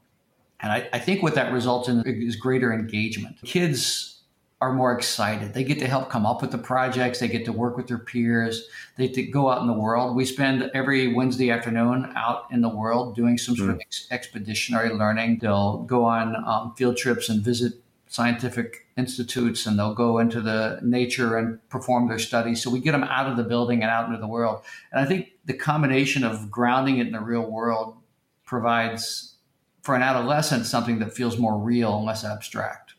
And 0.61 0.73
I, 0.73 0.89
I 0.93 0.99
think 0.99 1.23
what 1.23 1.35
that 1.35 1.53
results 1.53 1.89
in 1.89 2.03
is 2.07 2.37
greater 2.37 2.73
engagement. 2.73 3.37
Kids 3.45 4.17
are 4.61 4.73
more 4.73 4.97
excited. 4.97 5.53
They 5.53 5.65
get 5.65 5.79
to 5.81 5.87
help 5.87 6.09
come 6.09 6.25
up 6.25 6.41
with 6.41 6.51
the 6.51 6.59
projects. 6.59 7.19
They 7.19 7.29
get 7.29 7.45
to 7.45 7.53
work 7.53 7.77
with 7.77 7.89
their 7.89 7.99
peers. 7.99 8.69
They 8.97 9.09
get 9.09 9.15
to 9.17 9.23
go 9.25 9.51
out 9.51 9.61
in 9.61 9.67
the 9.67 9.75
world. 9.75 10.17
We 10.17 10.25
spend 10.25 10.71
every 10.73 11.13
Wednesday 11.13 11.51
afternoon 11.51 12.11
out 12.17 12.47
in 12.51 12.63
the 12.63 12.71
world 12.71 13.15
doing 13.15 13.37
some 13.37 13.55
sort 13.55 13.69
mm. 13.69 13.75
of 13.75 13.81
ex- 13.81 14.09
expeditionary 14.11 14.95
learning. 14.95 15.41
They'll 15.43 15.83
go 15.83 16.05
on 16.05 16.37
um, 16.47 16.75
field 16.75 16.97
trips 16.97 17.29
and 17.29 17.45
visit 17.45 17.75
scientific 18.09 18.87
institutes 18.97 19.67
and 19.67 19.79
they'll 19.79 19.95
go 19.95 20.19
into 20.19 20.41
the 20.41 20.81
nature 20.83 21.37
and 21.37 21.59
perform 21.69 22.09
their 22.09 22.19
studies. 22.19 22.63
So 22.63 22.71
we 22.71 22.81
get 22.81 22.93
them 22.93 23.05
out 23.05 23.31
of 23.31 23.37
the 23.37 23.45
building 23.45 23.83
and 23.83 23.91
out 23.91 24.07
into 24.07 24.19
the 24.19 24.27
world. 24.27 24.63
And 24.91 25.01
I 25.01 25.05
think 25.05 25.33
the 25.45 25.53
combination 25.53 26.25
of 26.25 26.51
grounding 26.51 26.99
it 26.99 27.07
in 27.07 27.13
the 27.13 27.21
real 27.21 27.51
world 27.51 27.97
provides 28.47 29.36
for 29.87 29.95
an 29.95 30.02
adolescent 30.02 30.66
something 30.66 30.99
that 30.99 31.14
feels 31.14 31.38
more 31.38 31.57
real 31.57 31.97
and 31.97 32.05
less 32.05 32.25
abstract. 32.25 32.95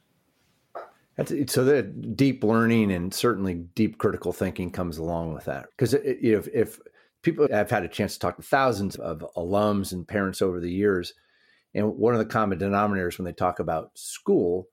So 1.47 1.65
that 1.65 2.15
deep 2.15 2.45
learning 2.45 2.93
and 2.93 3.13
certainly 3.13 3.55
deep 3.75 3.97
critical 3.97 4.31
thinking 4.31 4.71
comes 4.71 4.97
along 4.97 5.33
with 5.33 5.45
that. 5.45 5.65
Because 5.71 5.93
if, 5.93 6.47
if 6.47 6.79
people 7.23 7.47
have 7.51 7.69
had 7.69 7.83
a 7.83 7.89
chance 7.89 8.13
to 8.13 8.19
talk 8.19 8.37
to 8.37 8.41
thousands 8.41 8.95
of 8.95 9.25
alums 9.35 9.91
and 9.91 10.07
parents 10.07 10.41
over 10.41 10.61
the 10.61 10.71
years, 10.71 11.13
and 11.73 11.97
one 11.97 12.13
of 12.13 12.19
the 12.19 12.25
common 12.25 12.57
denominators 12.57 13.17
when 13.17 13.25
they 13.25 13.33
talk 13.33 13.59
about 13.59 13.91
school 13.97 14.67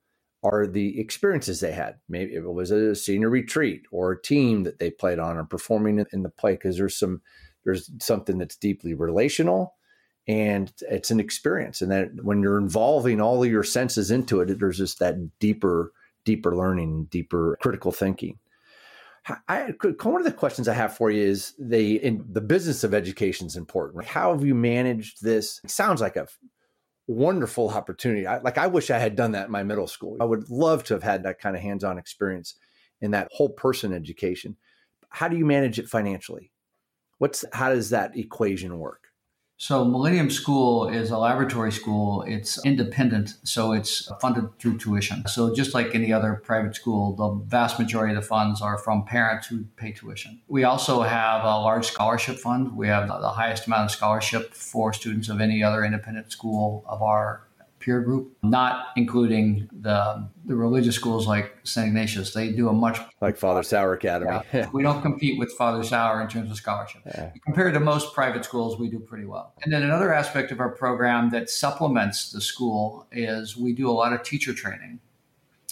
are 0.44 0.68
the 0.68 1.00
experiences 1.00 1.58
they 1.58 1.72
had. 1.72 1.96
Maybe 2.08 2.34
it 2.34 2.44
was 2.44 2.70
a 2.70 2.94
senior 2.94 3.30
retreat 3.30 3.82
or 3.90 4.12
a 4.12 4.22
team 4.22 4.62
that 4.64 4.78
they 4.78 4.90
played 4.90 5.18
on 5.18 5.36
or 5.36 5.44
performing 5.44 6.04
in 6.12 6.22
the 6.22 6.28
play. 6.28 6.52
Because 6.52 6.76
there's 6.76 6.96
some 6.96 7.22
there's 7.64 7.90
something 8.00 8.38
that's 8.38 8.56
deeply 8.56 8.94
relational 8.94 9.73
and 10.26 10.72
it's 10.80 11.10
an 11.10 11.20
experience 11.20 11.82
and 11.82 11.90
that 11.90 12.08
when 12.22 12.40
you're 12.40 12.58
involving 12.58 13.20
all 13.20 13.42
of 13.44 13.50
your 13.50 13.62
senses 13.62 14.10
into 14.10 14.40
it 14.40 14.58
there's 14.58 14.78
just 14.78 14.98
that 14.98 15.16
deeper 15.38 15.92
deeper 16.24 16.56
learning 16.56 17.06
deeper 17.10 17.58
critical 17.60 17.92
thinking 17.92 18.38
I, 19.48 19.72
one 20.02 20.20
of 20.20 20.26
the 20.26 20.32
questions 20.32 20.68
I 20.68 20.74
have 20.74 20.96
for 20.96 21.10
you 21.10 21.22
is 21.22 21.54
the 21.58 21.96
in 21.96 22.26
the 22.30 22.42
business 22.42 22.84
of 22.84 22.92
education 22.92 23.46
is 23.46 23.56
important. 23.56 24.04
How 24.04 24.34
have 24.34 24.44
you 24.44 24.54
managed 24.54 25.22
this? 25.22 25.62
It 25.64 25.70
sounds 25.70 26.02
like 26.02 26.16
a 26.16 26.28
wonderful 27.06 27.70
opportunity. 27.70 28.26
I, 28.26 28.38
like 28.40 28.58
I 28.58 28.66
wish 28.66 28.90
I 28.90 28.98
had 28.98 29.16
done 29.16 29.32
that 29.32 29.46
in 29.46 29.52
my 29.52 29.62
middle 29.62 29.86
school. 29.86 30.18
I 30.20 30.24
would 30.24 30.50
love 30.50 30.84
to 30.84 30.94
have 30.94 31.02
had 31.02 31.22
that 31.22 31.38
kind 31.38 31.56
of 31.56 31.62
hands-on 31.62 31.98
experience 31.98 32.56
in 33.00 33.12
that 33.12 33.28
whole 33.32 33.48
person 33.48 33.92
education. 33.92 34.56
How 35.08 35.28
do 35.28 35.36
you 35.36 35.46
manage 35.46 35.78
it 35.78 35.88
financially? 35.88 36.50
What's 37.18 37.44
how 37.52 37.70
does 37.70 37.90
that 37.90 38.16
equation 38.16 38.78
work? 38.78 39.03
So, 39.56 39.84
Millennium 39.84 40.30
School 40.30 40.88
is 40.88 41.10
a 41.10 41.18
laboratory 41.18 41.70
school. 41.70 42.22
It's 42.22 42.62
independent, 42.66 43.34
so 43.44 43.72
it's 43.72 44.10
funded 44.20 44.58
through 44.58 44.78
tuition. 44.78 45.26
So, 45.28 45.54
just 45.54 45.74
like 45.74 45.94
any 45.94 46.12
other 46.12 46.34
private 46.34 46.74
school, 46.74 47.14
the 47.14 47.28
vast 47.46 47.78
majority 47.78 48.14
of 48.14 48.20
the 48.20 48.26
funds 48.26 48.60
are 48.60 48.76
from 48.76 49.04
parents 49.04 49.46
who 49.46 49.64
pay 49.76 49.92
tuition. 49.92 50.40
We 50.48 50.64
also 50.64 51.02
have 51.02 51.44
a 51.44 51.58
large 51.60 51.86
scholarship 51.86 52.36
fund. 52.36 52.76
We 52.76 52.88
have 52.88 53.06
the 53.06 53.30
highest 53.30 53.66
amount 53.66 53.84
of 53.84 53.90
scholarship 53.92 54.54
for 54.54 54.92
students 54.92 55.28
of 55.28 55.40
any 55.40 55.62
other 55.62 55.84
independent 55.84 56.32
school 56.32 56.84
of 56.88 57.00
our 57.00 57.46
peer 57.84 58.00
group, 58.00 58.34
not 58.42 58.86
including 58.96 59.68
the 59.72 60.26
the 60.46 60.56
religious 60.56 60.94
schools 60.94 61.26
like 61.26 61.54
St. 61.64 61.88
Ignatius. 61.88 62.32
They 62.32 62.50
do 62.50 62.68
a 62.68 62.72
much 62.72 62.98
like 63.20 63.36
Father 63.36 63.62
Sauer 63.62 63.92
Academy. 63.92 64.40
Yeah. 64.52 64.68
we 64.72 64.82
don't 64.82 65.02
compete 65.02 65.38
with 65.38 65.52
Father 65.52 65.84
Sauer 65.84 66.22
in 66.22 66.28
terms 66.28 66.50
of 66.50 66.56
scholarship. 66.56 67.02
Yeah. 67.06 67.30
Compared 67.44 67.74
to 67.74 67.80
most 67.80 68.14
private 68.14 68.44
schools, 68.44 68.78
we 68.78 68.88
do 68.88 68.98
pretty 68.98 69.26
well. 69.26 69.52
And 69.62 69.72
then 69.72 69.82
another 69.82 70.12
aspect 70.12 70.50
of 70.50 70.60
our 70.60 70.70
program 70.70 71.30
that 71.30 71.50
supplements 71.50 72.32
the 72.32 72.40
school 72.40 73.06
is 73.12 73.56
we 73.56 73.72
do 73.72 73.90
a 73.90 73.92
lot 73.92 74.12
of 74.12 74.22
teacher 74.22 74.54
training. 74.54 75.00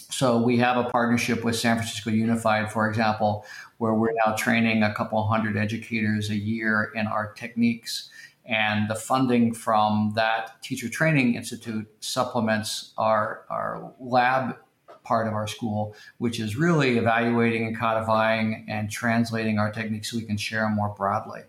So 0.09 0.39
we 0.39 0.57
have 0.57 0.77
a 0.77 0.89
partnership 0.91 1.43
with 1.43 1.55
San 1.55 1.77
Francisco 1.77 2.11
Unified, 2.11 2.71
for 2.71 2.87
example, 2.87 3.45
where 3.79 3.95
we're 3.95 4.13
now 4.25 4.35
training 4.35 4.83
a 4.83 4.93
couple 4.93 5.25
hundred 5.25 5.57
educators 5.57 6.29
a 6.29 6.35
year 6.35 6.91
in 6.93 7.07
our 7.07 7.33
techniques 7.33 8.11
and 8.45 8.89
the 8.89 8.95
funding 8.95 9.53
from 9.53 10.13
that 10.15 10.61
teacher 10.61 10.89
training 10.89 11.35
institute 11.35 11.87
supplements 12.01 12.93
our, 12.97 13.45
our 13.49 13.93
lab 13.99 14.57
part 15.03 15.27
of 15.27 15.33
our 15.33 15.47
school, 15.47 15.95
which 16.17 16.39
is 16.39 16.55
really 16.55 16.97
evaluating 16.97 17.67
and 17.67 17.77
codifying 17.77 18.65
and 18.69 18.89
translating 18.89 19.59
our 19.59 19.71
techniques 19.71 20.11
so 20.11 20.17
we 20.17 20.23
can 20.23 20.37
share 20.37 20.61
them 20.61 20.75
more 20.75 20.93
broadly. 20.95 21.41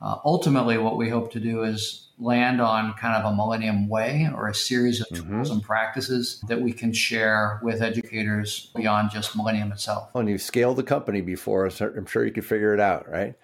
Uh, 0.00 0.16
ultimately, 0.24 0.76
what 0.76 0.98
we 0.98 1.08
hope 1.08 1.32
to 1.32 1.40
do 1.40 1.62
is 1.62 2.08
land 2.18 2.60
on 2.60 2.92
kind 2.94 3.14
of 3.14 3.30
a 3.30 3.34
millennium 3.34 3.88
way 3.88 4.28
or 4.34 4.48
a 4.48 4.54
series 4.54 5.00
of 5.00 5.06
mm-hmm. 5.08 5.36
tools 5.36 5.50
and 5.50 5.62
practices 5.62 6.42
that 6.48 6.60
we 6.60 6.72
can 6.72 6.92
share 6.92 7.60
with 7.62 7.82
educators 7.82 8.70
beyond 8.74 9.10
just 9.10 9.36
millennium 9.36 9.72
itself. 9.72 10.10
And 10.14 10.28
you've 10.28 10.42
scaled 10.42 10.76
the 10.76 10.82
company 10.82 11.20
before, 11.20 11.66
I'm 11.66 12.06
sure 12.06 12.24
you 12.24 12.32
could 12.32 12.44
figure 12.44 12.74
it 12.74 12.80
out, 12.80 13.10
right? 13.10 13.34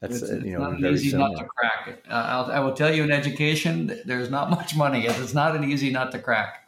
That's 0.00 0.22
it's, 0.22 0.44
you 0.44 0.58
know, 0.58 0.70
not 0.70 0.92
easy 0.92 1.10
similar. 1.10 1.30
not 1.30 1.38
to 1.38 1.44
crack 1.46 1.88
it. 1.88 2.04
Uh, 2.08 2.48
i 2.52 2.60
will 2.60 2.74
tell 2.74 2.94
you 2.94 3.02
in 3.02 3.10
education, 3.10 4.00
there's 4.04 4.30
not 4.30 4.50
much 4.58 4.76
money. 4.76 5.06
It's 5.06 5.34
not 5.34 5.56
an 5.56 5.64
easy 5.64 5.90
nut 5.90 6.12
to 6.12 6.18
crack. 6.18 6.62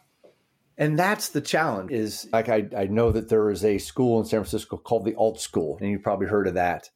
And 0.77 0.97
that's 0.97 1.29
the 1.29 1.41
challenge. 1.41 1.91
Is 1.91 2.27
like 2.31 2.49
I, 2.49 2.67
I 2.75 2.85
know 2.85 3.11
that 3.11 3.29
there 3.29 3.49
is 3.51 3.65
a 3.65 3.77
school 3.77 4.19
in 4.19 4.25
San 4.25 4.39
Francisco 4.39 4.77
called 4.77 5.05
the 5.05 5.15
Alt 5.15 5.39
School, 5.41 5.77
and 5.79 5.89
you've 5.89 6.03
probably 6.03 6.27
heard 6.27 6.47
of 6.47 6.53
that. 6.55 6.89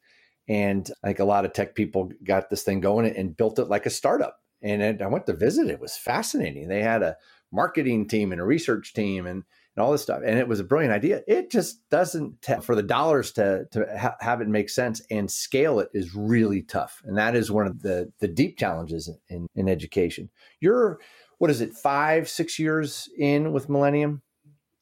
And 0.48 0.90
like 1.02 1.20
a 1.20 1.24
lot 1.24 1.44
of 1.44 1.52
tech 1.52 1.74
people 1.74 2.10
got 2.22 2.50
this 2.50 2.62
thing 2.62 2.80
going 2.80 3.06
and 3.06 3.36
built 3.36 3.58
it 3.58 3.68
like 3.68 3.86
a 3.86 3.90
startup. 3.90 4.40
And 4.62 5.02
I 5.02 5.06
went 5.06 5.26
to 5.26 5.34
visit. 5.34 5.68
It 5.68 5.80
was 5.80 5.96
fascinating. 5.96 6.68
They 6.68 6.82
had 6.82 7.02
a 7.02 7.16
marketing 7.52 8.08
team 8.08 8.32
and 8.32 8.40
a 8.40 8.44
research 8.44 8.94
team, 8.94 9.26
and 9.26 9.44
and 9.76 9.84
all 9.84 9.92
this 9.92 10.02
stuff. 10.02 10.20
And 10.24 10.38
it 10.38 10.48
was 10.48 10.60
a 10.60 10.64
brilliant 10.64 10.92
idea. 10.92 11.22
It 11.26 11.50
just 11.50 11.88
doesn't 11.90 12.42
t- 12.42 12.60
for 12.62 12.74
the 12.74 12.82
dollars 12.82 13.32
to 13.32 13.66
to 13.72 13.86
ha- 13.98 14.16
have 14.20 14.40
it 14.40 14.48
make 14.48 14.70
sense 14.70 15.02
and 15.10 15.30
scale 15.30 15.80
it 15.80 15.88
is 15.92 16.14
really 16.14 16.62
tough. 16.62 17.02
And 17.04 17.18
that 17.18 17.34
is 17.34 17.50
one 17.50 17.66
of 17.66 17.82
the 17.82 18.12
the 18.20 18.28
deep 18.28 18.58
challenges 18.58 19.10
in 19.28 19.46
in 19.54 19.68
education. 19.68 20.30
You're 20.60 20.98
what 21.38 21.50
is 21.50 21.60
it 21.60 21.74
five 21.74 22.28
six 22.28 22.58
years 22.58 23.08
in 23.18 23.52
with 23.52 23.68
Millennium? 23.68 24.22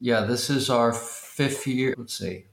Yeah, 0.01 0.23
this 0.23 0.51
is 0.51 0.69
our 0.69 0.93
fifth 0.93 1.67
year. 1.67 1.95
Let's 1.97 2.19
see, 2.19 2.47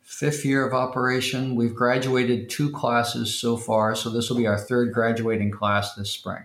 fifth 0.00 0.44
year 0.44 0.66
of 0.66 0.72
operation. 0.72 1.54
We've 1.54 1.74
graduated 1.74 2.48
two 2.48 2.70
classes 2.70 3.38
so 3.38 3.56
far, 3.56 3.94
so 3.94 4.10
this 4.10 4.30
will 4.30 4.38
be 4.38 4.46
our 4.46 4.58
third 4.58 4.92
graduating 4.92 5.50
class 5.50 5.94
this 5.94 6.10
spring. 6.10 6.44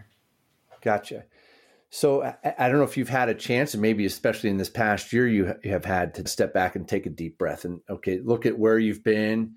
Gotcha. 0.81 1.23
So 1.95 2.23
I, 2.23 2.35
I, 2.59 2.67
don't 2.67 2.79
know 2.79 2.83
if 2.83 2.97
you've 2.97 3.07
had 3.07 3.29
a 3.29 3.33
chance, 3.33 3.73
and 3.73 3.81
maybe 3.81 4.05
especially 4.05 4.49
in 4.49 4.57
this 4.57 4.69
past 4.69 5.13
year, 5.13 5.29
you 5.29 5.55
have 5.63 5.85
had 5.85 6.13
to 6.15 6.27
step 6.27 6.53
back 6.53 6.75
and 6.75 6.85
take 6.85 7.05
a 7.05 7.09
deep 7.09 7.37
breath 7.37 7.63
and 7.63 7.79
okay, 7.89 8.19
look 8.19 8.45
at 8.45 8.59
where 8.59 8.77
you've 8.77 9.01
been. 9.01 9.53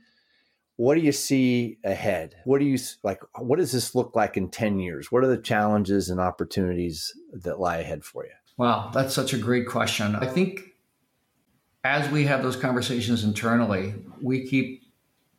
What 0.76 0.94
do 0.94 1.00
you 1.00 1.10
see 1.10 1.78
ahead? 1.82 2.36
What 2.44 2.60
do 2.60 2.64
you 2.64 2.78
like? 3.02 3.20
What 3.36 3.58
does 3.58 3.72
this 3.72 3.92
look 3.96 4.14
like 4.14 4.36
in 4.36 4.50
ten 4.50 4.78
years? 4.78 5.10
What 5.10 5.24
are 5.24 5.26
the 5.26 5.36
challenges 5.36 6.10
and 6.10 6.20
opportunities 6.20 7.12
that 7.32 7.58
lie 7.58 7.78
ahead 7.78 8.04
for 8.04 8.24
you? 8.24 8.30
Wow, 8.56 8.92
that's 8.94 9.14
such 9.14 9.32
a 9.32 9.38
great 9.38 9.66
question. 9.66 10.14
I 10.14 10.26
think 10.26 10.60
as 11.82 12.08
we 12.08 12.22
have 12.26 12.44
those 12.44 12.54
conversations 12.54 13.24
internally, 13.24 13.96
we 14.22 14.46
keep 14.46 14.84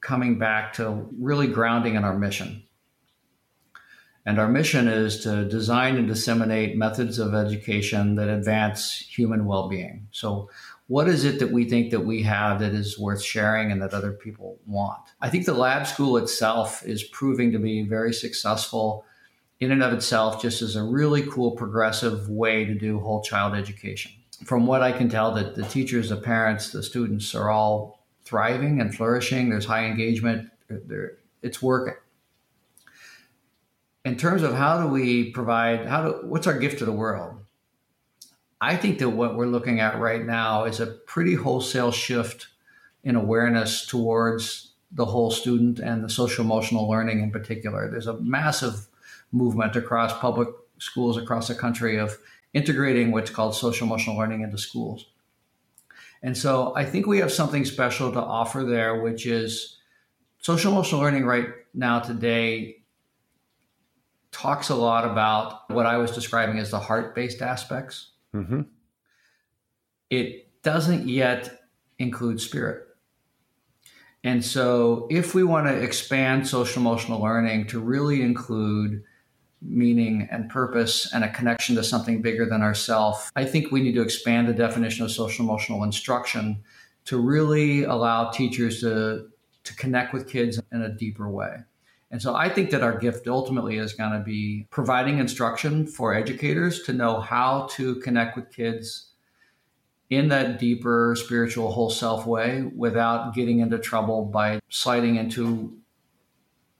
coming 0.01 0.38
back 0.38 0.74
to 0.74 1.08
really 1.18 1.48
grounding 1.48 1.96
in 1.96 2.03
our 2.03 2.18
mission. 2.18 2.63
And 4.29 4.38
our 4.38 4.48
mission 4.48 4.88
is 4.88 5.24
to 5.24 5.43
design 5.43 5.98
and 5.98 6.07
disseminate 6.07 6.77
methods 6.77 7.17
of 7.17 7.33
education 7.33 8.13
that 8.13 8.29
advance 8.29 8.93
human 8.93 9.48
well 9.48 9.67
being. 9.67 10.07
So, 10.12 10.51
what 10.86 11.07
is 11.07 11.25
it 11.25 11.39
that 11.39 11.51
we 11.51 11.65
think 11.65 11.89
that 11.89 12.01
we 12.01 12.21
have 12.21 12.59
that 12.59 12.74
is 12.74 13.00
worth 13.00 13.24
sharing 13.24 13.71
and 13.71 13.81
that 13.81 13.91
other 13.91 14.12
people 14.12 14.59
want? 14.67 15.00
I 15.19 15.29
think 15.31 15.48
the 15.48 15.55
lab 15.55 15.88
school 15.88 16.15
itself 16.17 16.86
is 16.86 17.03
proving 17.05 17.51
to 17.53 17.57
be 17.57 17.81
very 17.81 18.13
successful 18.13 19.03
in 19.59 19.71
and 19.71 19.81
of 19.81 19.93
itself, 19.93 20.39
just 20.39 20.62
as 20.62 20.75
a 20.75 20.83
really 20.83 21.24
cool 21.24 21.55
progressive 21.55 22.29
way 22.29 22.65
to 22.65 22.75
do 22.75 23.00
whole 23.00 23.24
child 23.24 23.55
education 23.55 24.12
from 24.45 24.67
what 24.67 24.83
I 24.83 24.91
can 24.91 25.09
tell, 25.09 25.33
that 25.33 25.55
the 25.55 25.63
teachers, 25.63 26.09
the 26.09 26.17
parents, 26.17 26.71
the 26.71 26.83
students 26.83 27.33
are 27.33 27.50
all 27.50 28.05
thriving 28.25 28.79
and 28.79 28.93
flourishing. 28.93 29.50
There's 29.50 29.65
high 29.65 29.86
engagement. 29.86 30.51
There, 30.69 31.13
it's 31.41 31.63
working. 31.63 31.95
In 34.06 34.15
terms 34.15 34.44
of 34.44 34.53
how 34.53 34.82
do 34.82 34.88
we 34.88 35.32
provide, 35.32 35.86
how 35.86 36.03
do 36.03 36.10
what's 36.24 36.48
our 36.48 36.58
gift 36.58 36.79
to 36.79 36.86
the 36.86 36.91
world? 36.91 37.36
I 38.62 38.75
think 38.75 39.00
that 39.00 39.10
what 39.10 39.36
we're 39.36 39.46
looking 39.46 39.79
at 39.79 40.00
right 40.00 40.25
now 40.25 40.65
is 40.65 40.79
a 40.79 40.88
pretty 40.88 41.36
wholesale 41.36 41.91
shift 41.91 42.48
in 43.03 43.15
awareness 43.15 43.86
towards 43.86 44.74
the 44.91 45.06
whole 45.06 45.32
student 45.32 45.79
and 45.79 46.03
the 46.03 46.10
social 46.10 46.44
emotional 46.44 46.89
learning 46.89 47.22
in 47.22 47.32
particular. 47.32 47.89
There's 47.89 48.08
a 48.08 48.20
massive 48.20 48.88
movement 49.32 49.75
across 49.75 50.18
public 50.20 50.50
schools 50.77 51.18
across 51.18 51.48
the 51.48 51.56
country 51.56 51.98
of 51.98 52.18
integrating 52.53 53.12
what's 53.12 53.29
called 53.29 53.56
social 53.56 53.86
emotional 53.86 54.18
learning 54.18 54.41
into 54.41 54.58
schools. 54.58 55.06
And 56.24 56.38
so 56.38 56.74
I 56.75 56.84
think 56.84 57.06
we 57.06 57.20
have 57.20 57.32
something 57.32 57.63
special 57.63 58.12
to 58.12 58.20
offer 58.20 58.63
there, 58.63 59.01
which 59.01 59.25
is 59.25 59.77
social 60.39 60.72
emotional 60.72 61.01
learning 61.01 61.25
right 61.25 61.50
now 61.74 62.00
today 62.00 62.78
talks 64.31 64.69
a 64.69 64.75
lot 64.75 65.05
about 65.05 65.69
what 65.69 65.86
I 65.86 65.98
was 65.98 66.12
describing 66.12 66.59
as 66.59 66.71
the 66.71 66.79
heart 66.79 67.15
based 67.15 67.41
aspects. 67.41 68.12
Mm-hmm. 68.33 68.62
It 70.09 70.62
doesn't 70.62 71.07
yet 71.07 71.62
include 71.98 72.41
spirit. 72.41 72.86
And 74.24 74.43
so, 74.43 75.07
if 75.09 75.33
we 75.33 75.43
want 75.43 75.67
to 75.67 75.74
expand 75.74 76.48
social 76.48 76.81
emotional 76.81 77.21
learning 77.21 77.67
to 77.67 77.79
really 77.79 78.21
include 78.21 79.03
meaning 79.62 80.27
and 80.31 80.50
purpose 80.50 81.12
and 81.13 81.24
a 81.24 81.29
connection 81.29 81.75
to 81.75 81.83
something 81.83 82.21
bigger 82.21 82.45
than 82.45 82.62
ourselves. 82.62 83.31
I 83.36 83.45
think 83.45 83.71
we 83.71 83.81
need 83.81 83.93
to 83.95 84.01
expand 84.01 84.48
the 84.48 84.53
definition 84.53 85.03
of 85.03 85.12
social 85.12 85.45
emotional 85.45 85.83
instruction 85.83 86.63
to 87.05 87.17
really 87.17 87.83
allow 87.83 88.31
teachers 88.31 88.81
to, 88.81 89.27
to 89.63 89.75
connect 89.75 90.13
with 90.13 90.29
kids 90.29 90.59
in 90.71 90.81
a 90.81 90.89
deeper 90.89 91.29
way. 91.29 91.57
And 92.11 92.21
so 92.21 92.35
I 92.35 92.49
think 92.49 92.71
that 92.71 92.81
our 92.81 92.97
gift 92.97 93.27
ultimately 93.27 93.77
is 93.77 93.93
going 93.93 94.13
to 94.13 94.19
be 94.19 94.67
providing 94.71 95.19
instruction 95.19 95.85
for 95.85 96.13
educators 96.13 96.81
to 96.83 96.93
know 96.93 97.19
how 97.19 97.67
to 97.74 97.95
connect 97.95 98.35
with 98.35 98.51
kids 98.51 99.09
in 100.09 100.29
that 100.29 100.57
deeper 100.57 101.15
spiritual 101.15 101.72
whole 101.72 101.89
self 101.91 102.25
way 102.25 102.63
without 102.75 103.35
getting 103.35 103.59
into 103.59 103.77
trouble 103.77 104.25
by 104.25 104.59
sliding 104.69 105.17
into 105.17 105.77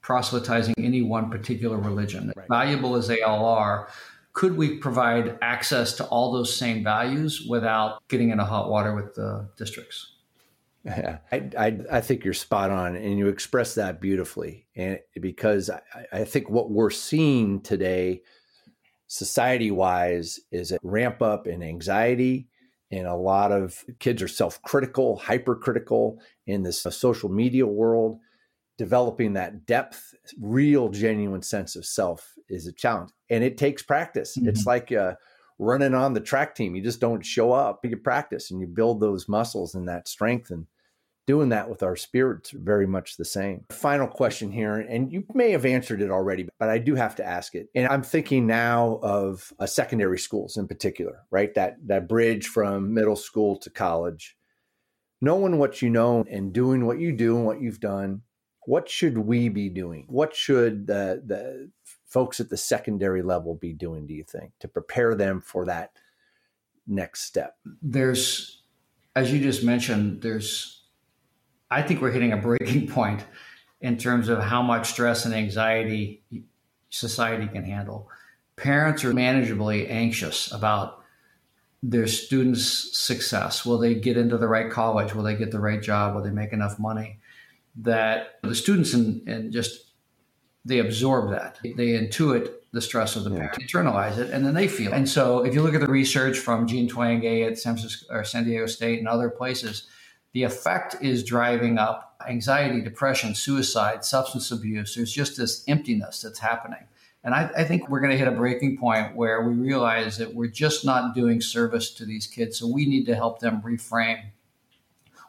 proselytizing 0.01 0.73
any 0.79 1.03
one 1.03 1.29
particular 1.29 1.77
religion. 1.77 2.33
Right. 2.35 2.47
Valuable 2.49 2.95
as 2.95 3.07
they 3.07 3.21
all 3.21 3.45
are, 3.45 3.89
could 4.33 4.57
we 4.57 4.77
provide 4.77 5.37
access 5.41 5.93
to 5.97 6.05
all 6.05 6.31
those 6.31 6.55
same 6.55 6.83
values 6.83 7.45
without 7.47 8.07
getting 8.07 8.31
into 8.31 8.45
hot 8.45 8.69
water 8.69 8.95
with 8.95 9.13
the 9.13 9.47
districts? 9.57 10.15
Yeah, 10.85 11.17
I, 11.31 11.49
I, 11.57 11.79
I, 11.91 12.01
think 12.01 12.23
you're 12.23 12.33
spot 12.33 12.71
on, 12.71 12.95
and 12.95 13.17
you 13.17 13.27
express 13.27 13.75
that 13.75 13.99
beautifully. 13.99 14.67
And 14.75 14.99
because 15.19 15.69
I, 15.69 15.81
I 16.11 16.23
think 16.23 16.49
what 16.49 16.71
we're 16.71 16.89
seeing 16.89 17.61
today, 17.61 18.21
society 19.07 19.71
wise, 19.71 20.39
is 20.51 20.71
a 20.71 20.79
ramp 20.81 21.21
up 21.21 21.47
in 21.47 21.61
anxiety, 21.61 22.47
and 22.91 23.07
a 23.07 23.15
lot 23.15 23.51
of 23.51 23.83
kids 23.99 24.21
are 24.21 24.27
self 24.29 24.61
critical, 24.61 25.17
hypercritical 25.17 26.21
in 26.47 26.63
this 26.63 26.81
social 26.81 27.29
media 27.29 27.67
world 27.67 28.19
developing 28.79 29.33
that 29.33 29.65
depth, 29.65 30.15
real, 30.39 30.87
genuine 30.87 31.41
sense 31.41 31.75
of 31.75 31.85
self 31.85 32.35
is 32.47 32.65
a 32.65 32.71
challenge. 32.71 33.11
And 33.29 33.43
it 33.43 33.57
takes 33.57 33.83
practice. 33.83 34.37
Mm-hmm. 34.37 34.47
It's 34.47 34.65
like 34.65 34.93
uh, 34.93 35.15
running 35.59 35.93
on 35.93 36.13
the 36.13 36.19
track 36.21 36.55
team. 36.55 36.75
You 36.75 36.81
just 36.81 37.01
don't 37.01 37.25
show 37.25 37.51
up, 37.51 37.85
you 37.85 37.97
practice 37.97 38.49
and 38.49 38.59
you 38.59 38.67
build 38.67 38.99
those 38.99 39.27
muscles 39.27 39.75
and 39.75 39.87
that 39.87 40.07
strength. 40.07 40.49
And 40.49 40.65
doing 41.27 41.49
that 41.49 41.69
with 41.69 41.83
our 41.83 41.95
spirits 41.95 42.49
very 42.49 42.87
much 42.87 43.15
the 43.15 43.23
same. 43.23 43.63
Final 43.69 44.07
question 44.07 44.51
here, 44.51 44.77
and 44.77 45.13
you 45.13 45.23
may 45.35 45.51
have 45.51 45.63
answered 45.63 46.01
it 46.01 46.09
already, 46.09 46.47
but 46.57 46.69
I 46.69 46.79
do 46.79 46.95
have 46.95 47.15
to 47.17 47.23
ask 47.23 47.53
it. 47.53 47.67
And 47.75 47.87
I'm 47.87 48.01
thinking 48.01 48.47
now 48.47 48.99
of 49.03 49.53
uh, 49.59 49.67
secondary 49.67 50.17
schools 50.17 50.57
in 50.57 50.67
particular, 50.67 51.19
right? 51.29 51.53
That 51.53 51.75
that 51.85 52.07
bridge 52.07 52.47
from 52.47 52.95
middle 52.95 53.15
school 53.15 53.57
to 53.59 53.69
college. 53.69 54.35
Knowing 55.21 55.59
what 55.59 55.83
you 55.83 55.91
know 55.91 56.25
and 56.31 56.51
doing 56.51 56.87
what 56.87 56.97
you 56.97 57.11
do 57.11 57.35
and 57.35 57.45
what 57.45 57.61
you've 57.61 57.79
done 57.79 58.23
what 58.69 58.87
should 58.87 59.17
we 59.17 59.49
be 59.49 59.67
doing? 59.67 60.05
What 60.09 60.35
should 60.35 60.85
the, 60.85 61.23
the 61.25 61.71
folks 62.09 62.39
at 62.39 62.49
the 62.49 62.57
secondary 62.57 63.21
level 63.21 63.55
be 63.55 63.73
doing, 63.73 64.05
do 64.05 64.13
you 64.13 64.23
think, 64.23 64.51
to 64.59 64.67
prepare 64.67 65.15
them 65.15 65.41
for 65.41 65.65
that 65.65 65.91
next 66.87 67.21
step? 67.21 67.57
There's, 67.81 68.61
as 69.15 69.31
you 69.31 69.39
just 69.39 69.63
mentioned, 69.63 70.21
there's, 70.21 70.83
I 71.71 71.81
think 71.81 72.01
we're 72.01 72.11
hitting 72.11 72.33
a 72.33 72.37
breaking 72.37 72.87
point 72.91 73.23
in 73.81 73.97
terms 73.97 74.27
of 74.27 74.43
how 74.43 74.61
much 74.61 74.89
stress 74.89 75.25
and 75.25 75.33
anxiety 75.33 76.23
society 76.89 77.47
can 77.47 77.63
handle. 77.63 78.09
Parents 78.55 79.05
are 79.05 79.13
manageably 79.13 79.87
anxious 79.87 80.51
about 80.51 81.03
their 81.81 82.07
students' 82.07 82.97
success. 82.97 83.65
Will 83.65 83.77
they 83.77 83.95
get 83.95 84.17
into 84.17 84.37
the 84.37 84.49
right 84.49 84.69
college? 84.69 85.15
Will 85.15 85.23
they 85.23 85.35
get 85.35 85.51
the 85.51 85.61
right 85.61 85.81
job? 85.81 86.13
Will 86.13 86.23
they 86.23 86.31
make 86.31 86.51
enough 86.51 86.77
money? 86.77 87.19
that 87.81 88.39
the 88.43 88.55
students 88.55 88.93
and, 88.93 89.27
and 89.27 89.51
just 89.51 89.88
they 90.65 90.79
absorb 90.79 91.31
that. 91.31 91.59
They 91.63 91.71
intuit 91.71 92.51
the 92.71 92.81
stress 92.81 93.15
of 93.15 93.23
the 93.23 93.31
parent, 93.31 93.53
internalize 93.59 94.17
it, 94.17 94.29
and 94.29 94.45
then 94.45 94.53
they 94.53 94.67
feel. 94.67 94.91
It. 94.91 94.95
And 94.95 95.09
so, 95.09 95.43
if 95.43 95.53
you 95.53 95.61
look 95.61 95.73
at 95.73 95.81
the 95.81 95.87
research 95.87 96.37
from 96.37 96.67
Jean 96.67 96.89
Twenge 96.89 97.47
at 97.47 97.57
San, 97.57 97.75
Francisco, 97.75 98.13
or 98.13 98.23
San 98.23 98.43
Diego 98.43 98.67
State 98.67 98.99
and 98.99 99.07
other 99.07 99.29
places, 99.29 99.87
the 100.33 100.43
effect 100.43 100.95
is 101.01 101.23
driving 101.23 101.77
up 101.77 102.15
anxiety, 102.27 102.81
depression, 102.81 103.33
suicide, 103.33 104.03
substance 104.05 104.51
abuse. 104.51 104.95
There's 104.95 105.11
just 105.11 105.37
this 105.37 105.63
emptiness 105.67 106.21
that's 106.21 106.39
happening. 106.39 106.85
And 107.23 107.33
I, 107.33 107.49
I 107.57 107.63
think 107.63 107.89
we're 107.89 107.99
going 107.99 108.11
to 108.11 108.17
hit 108.17 108.27
a 108.27 108.31
breaking 108.31 108.77
point 108.77 109.15
where 109.15 109.41
we 109.41 109.53
realize 109.53 110.17
that 110.17 110.35
we're 110.35 110.47
just 110.47 110.85
not 110.85 111.15
doing 111.15 111.41
service 111.41 111.91
to 111.95 112.05
these 112.05 112.27
kids. 112.27 112.57
So 112.57 112.67
we 112.67 112.85
need 112.85 113.05
to 113.07 113.15
help 113.15 113.39
them 113.39 113.61
reframe 113.61 114.21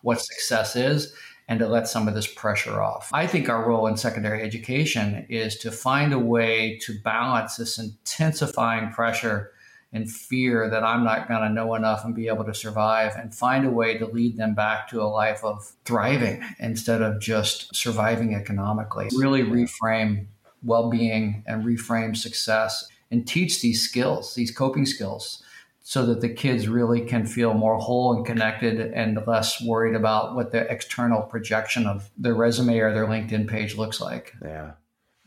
what 0.02 0.20
success 0.20 0.76
is 0.76 1.14
and 1.50 1.58
to 1.58 1.66
let 1.66 1.88
some 1.88 2.06
of 2.06 2.14
this 2.14 2.28
pressure 2.28 2.80
off. 2.80 3.10
I 3.12 3.26
think 3.26 3.48
our 3.48 3.68
role 3.68 3.88
in 3.88 3.96
secondary 3.96 4.42
education 4.42 5.26
is 5.28 5.56
to 5.58 5.72
find 5.72 6.12
a 6.12 6.18
way 6.18 6.78
to 6.82 6.96
balance 7.00 7.56
this 7.56 7.76
intensifying 7.76 8.92
pressure 8.92 9.50
and 9.92 10.08
fear 10.08 10.70
that 10.70 10.84
I'm 10.84 11.02
not 11.02 11.26
going 11.26 11.40
to 11.42 11.48
know 11.48 11.74
enough 11.74 12.04
and 12.04 12.14
be 12.14 12.28
able 12.28 12.44
to 12.44 12.54
survive, 12.54 13.16
and 13.16 13.34
find 13.34 13.66
a 13.66 13.70
way 13.70 13.98
to 13.98 14.06
lead 14.06 14.36
them 14.36 14.54
back 14.54 14.88
to 14.90 15.02
a 15.02 15.10
life 15.10 15.42
of 15.42 15.72
thriving 15.84 16.40
instead 16.60 17.02
of 17.02 17.20
just 17.20 17.74
surviving 17.74 18.36
economically. 18.36 19.08
Really 19.16 19.42
reframe 19.42 20.26
well 20.62 20.88
being 20.88 21.42
and 21.48 21.64
reframe 21.64 22.16
success 22.16 22.86
and 23.10 23.26
teach 23.26 23.60
these 23.60 23.82
skills, 23.82 24.36
these 24.36 24.52
coping 24.52 24.86
skills 24.86 25.42
so 25.90 26.06
that 26.06 26.20
the 26.20 26.28
kids 26.28 26.68
really 26.68 27.00
can 27.00 27.26
feel 27.26 27.52
more 27.52 27.76
whole 27.76 28.14
and 28.14 28.24
connected 28.24 28.80
and 28.92 29.18
less 29.26 29.60
worried 29.60 29.96
about 29.96 30.36
what 30.36 30.52
the 30.52 30.60
external 30.70 31.20
projection 31.20 31.84
of 31.84 32.08
their 32.16 32.36
resume 32.36 32.78
or 32.78 32.94
their 32.94 33.08
LinkedIn 33.08 33.48
page 33.48 33.76
looks 33.76 34.00
like. 34.00 34.32
Yeah, 34.40 34.74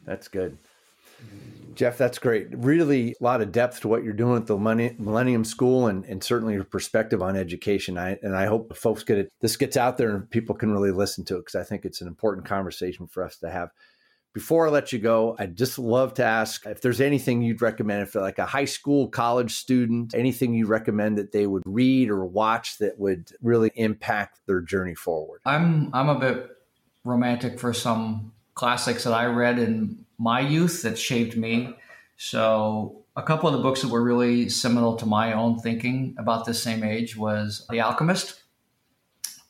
that's 0.05 0.29
good. 0.29 0.57
Jeff, 1.75 1.97
that's 1.97 2.17
great. 2.17 2.47
Really, 2.51 3.11
a 3.11 3.21
lot 3.21 3.41
of 3.41 3.51
depth 3.51 3.81
to 3.81 3.89
what 3.89 4.05
you're 4.05 4.13
doing 4.13 4.37
at 4.37 4.47
the 4.47 4.57
Millennium 4.57 5.43
School, 5.43 5.87
and, 5.87 6.05
and 6.05 6.23
certainly 6.23 6.53
your 6.53 6.63
perspective 6.63 7.21
on 7.21 7.35
education. 7.35 7.97
I, 7.97 8.17
and 8.23 8.33
I 8.33 8.45
hope 8.45 8.77
folks 8.77 9.03
get 9.03 9.17
it. 9.17 9.33
This 9.41 9.57
gets 9.57 9.75
out 9.75 9.97
there, 9.97 10.15
and 10.15 10.29
people 10.29 10.55
can 10.55 10.71
really 10.71 10.91
listen 10.91 11.25
to 11.25 11.35
it 11.35 11.39
because 11.39 11.55
I 11.55 11.63
think 11.63 11.83
it's 11.83 11.99
an 11.99 12.07
important 12.07 12.45
conversation 12.45 13.07
for 13.07 13.21
us 13.21 13.35
to 13.39 13.51
have. 13.51 13.71
Before 14.33 14.67
I 14.67 14.71
let 14.71 14.91
you 14.91 14.97
go, 14.97 15.35
I'd 15.37 15.55
just 15.55 15.77
love 15.77 16.15
to 16.15 16.23
ask 16.23 16.65
if 16.65 16.81
there's 16.81 16.99
anything 16.99 17.43
you'd 17.43 17.61
recommend 17.61 18.01
if 18.01 18.15
like 18.15 18.39
a 18.39 18.47
high 18.47 18.65
school, 18.65 19.07
college 19.07 19.53
student, 19.53 20.15
anything 20.15 20.55
you 20.55 20.65
recommend 20.65 21.19
that 21.19 21.31
they 21.31 21.45
would 21.45 21.61
read 21.67 22.09
or 22.09 22.25
watch 22.25 22.79
that 22.79 22.97
would 22.97 23.31
really 23.43 23.71
impact 23.75 24.39
their 24.47 24.59
journey 24.59 24.95
forward. 24.95 25.41
I'm 25.45 25.93
I'm 25.93 26.09
a 26.09 26.19
bit 26.19 26.49
romantic 27.03 27.59
for 27.59 27.73
some 27.73 28.33
classics 28.55 29.03
that 29.03 29.13
I 29.13 29.25
read 29.25 29.59
in 29.59 30.03
my 30.17 30.39
youth 30.39 30.81
that 30.81 30.97
shaped 30.97 31.37
me. 31.37 31.75
So 32.17 33.03
a 33.15 33.21
couple 33.21 33.49
of 33.49 33.55
the 33.55 33.61
books 33.61 33.81
that 33.81 33.89
were 33.89 34.03
really 34.03 34.49
seminal 34.49 34.95
to 34.97 35.05
my 35.05 35.33
own 35.33 35.59
thinking 35.59 36.15
about 36.17 36.45
this 36.45 36.61
same 36.61 36.83
age 36.83 37.15
was 37.15 37.65
The 37.69 37.81
Alchemist 37.81 38.41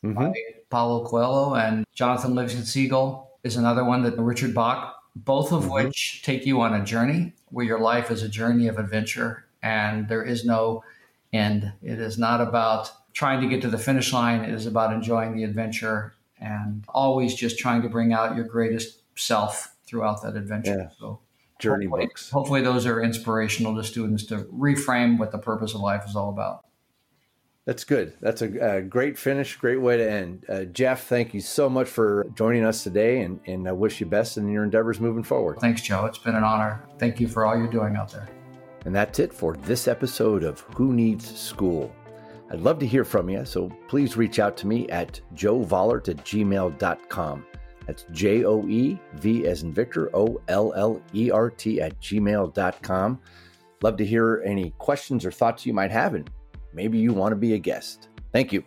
mm-hmm. 0.03 0.13
by 0.13 0.33
Paulo 0.69 1.05
Coelho 1.05 1.55
and 1.55 1.85
Jonathan 1.93 2.35
Livingston 2.35 2.65
Seagull 2.65 3.32
is 3.43 3.57
another 3.57 3.83
one 3.83 4.03
that 4.03 4.17
Richard 4.17 4.53
Bach, 4.53 4.95
both 5.15 5.51
of 5.51 5.63
mm-hmm. 5.63 5.73
which 5.73 6.21
take 6.23 6.45
you 6.45 6.61
on 6.61 6.73
a 6.73 6.83
journey 6.83 7.33
where 7.49 7.65
your 7.65 7.79
life 7.79 8.09
is 8.09 8.23
a 8.23 8.29
journey 8.29 8.67
of 8.67 8.77
adventure 8.77 9.45
and 9.61 10.07
there 10.07 10.23
is 10.23 10.45
no 10.45 10.83
end. 11.31 11.71
It 11.81 11.99
is 11.99 12.17
not 12.17 12.41
about 12.41 12.91
trying 13.13 13.41
to 13.41 13.47
get 13.47 13.61
to 13.61 13.69
the 13.69 13.77
finish 13.77 14.11
line, 14.11 14.43
it 14.43 14.53
is 14.53 14.65
about 14.65 14.91
enjoying 14.91 15.35
the 15.35 15.43
adventure 15.43 16.15
and 16.39 16.83
always 16.89 17.35
just 17.35 17.59
trying 17.59 17.81
to 17.83 17.89
bring 17.89 18.11
out 18.11 18.35
your 18.35 18.45
greatest 18.45 19.01
self 19.15 19.75
throughout 19.85 20.23
that 20.23 20.35
adventure. 20.35 20.89
Yeah. 20.89 20.89
So 20.97 21.19
journey 21.59 21.85
hopefully, 21.85 22.07
books. 22.07 22.29
Hopefully 22.31 22.61
those 22.61 22.85
are 22.85 23.01
inspirational 23.01 23.75
to 23.75 23.83
students 23.83 24.25
to 24.25 24.43
reframe 24.45 25.17
what 25.17 25.31
the 25.31 25.37
purpose 25.37 25.73
of 25.73 25.81
life 25.81 26.03
is 26.07 26.15
all 26.15 26.29
about. 26.29 26.65
That's 27.65 27.85
good. 27.85 28.13
That's 28.19 28.41
a, 28.41 28.77
a, 28.77 28.81
great 28.81 29.17
finish, 29.17 29.55
great 29.55 29.79
way 29.79 29.95
to 29.95 30.11
end. 30.11 30.45
Uh, 30.49 30.65
Jeff, 30.65 31.07
thank 31.07 31.33
you 31.33 31.39
so 31.39 31.69
much 31.69 31.87
for 31.87 32.25
joining 32.35 32.65
us 32.65 32.83
today, 32.83 33.21
and, 33.21 33.39
and 33.45 33.69
I 33.69 33.71
wish 33.71 34.01
you 34.01 34.05
best 34.05 34.37
in 34.37 34.49
your 34.49 34.65
endeavors 34.65 34.99
moving 34.99 35.23
forward. 35.23 35.59
Thanks, 35.61 35.81
Joe. 35.81 36.05
It's 36.05 36.17
been 36.17 36.35
an 36.35 36.43
honor. 36.43 36.83
Thank 36.99 37.21
you 37.21 37.27
for 37.29 37.45
all 37.45 37.57
you're 37.57 37.67
doing 37.67 37.95
out 37.95 38.11
there. 38.11 38.27
And 38.85 38.93
that's 38.93 39.19
it 39.19 39.33
for 39.33 39.55
this 39.55 39.87
episode 39.87 40.43
of 40.43 40.59
Who 40.75 40.91
Needs 40.91 41.39
School. 41.39 41.95
I'd 42.51 42.59
love 42.59 42.79
to 42.79 42.85
hear 42.85 43.05
from 43.05 43.29
you, 43.29 43.45
so 43.45 43.69
please 43.87 44.17
reach 44.17 44.39
out 44.39 44.57
to 44.57 44.67
me 44.67 44.89
at 44.89 45.21
joevollert 45.33 46.09
at 46.09 46.17
gmail.com. 46.17 47.45
That's 47.87 48.05
J 48.11 48.43
O 48.43 48.67
E 48.67 48.99
V 49.15 49.47
as 49.47 49.63
in 49.63 49.73
Victor, 49.73 50.13
O 50.15 50.41
L 50.49 50.73
L 50.75 51.01
E 51.13 51.31
R 51.31 51.49
T 51.49 51.81
at 51.81 51.99
gmail.com. 52.01 53.19
Love 53.81 53.97
to 53.97 54.05
hear 54.05 54.43
any 54.45 54.71
questions 54.77 55.25
or 55.25 55.31
thoughts 55.31 55.65
you 55.65 55.73
might 55.73 55.91
have, 55.91 56.13
and 56.13 56.29
maybe 56.73 56.97
you 56.97 57.13
want 57.13 57.31
to 57.31 57.35
be 57.35 57.53
a 57.53 57.59
guest. 57.59 58.09
Thank 58.31 58.51
you. 58.51 58.63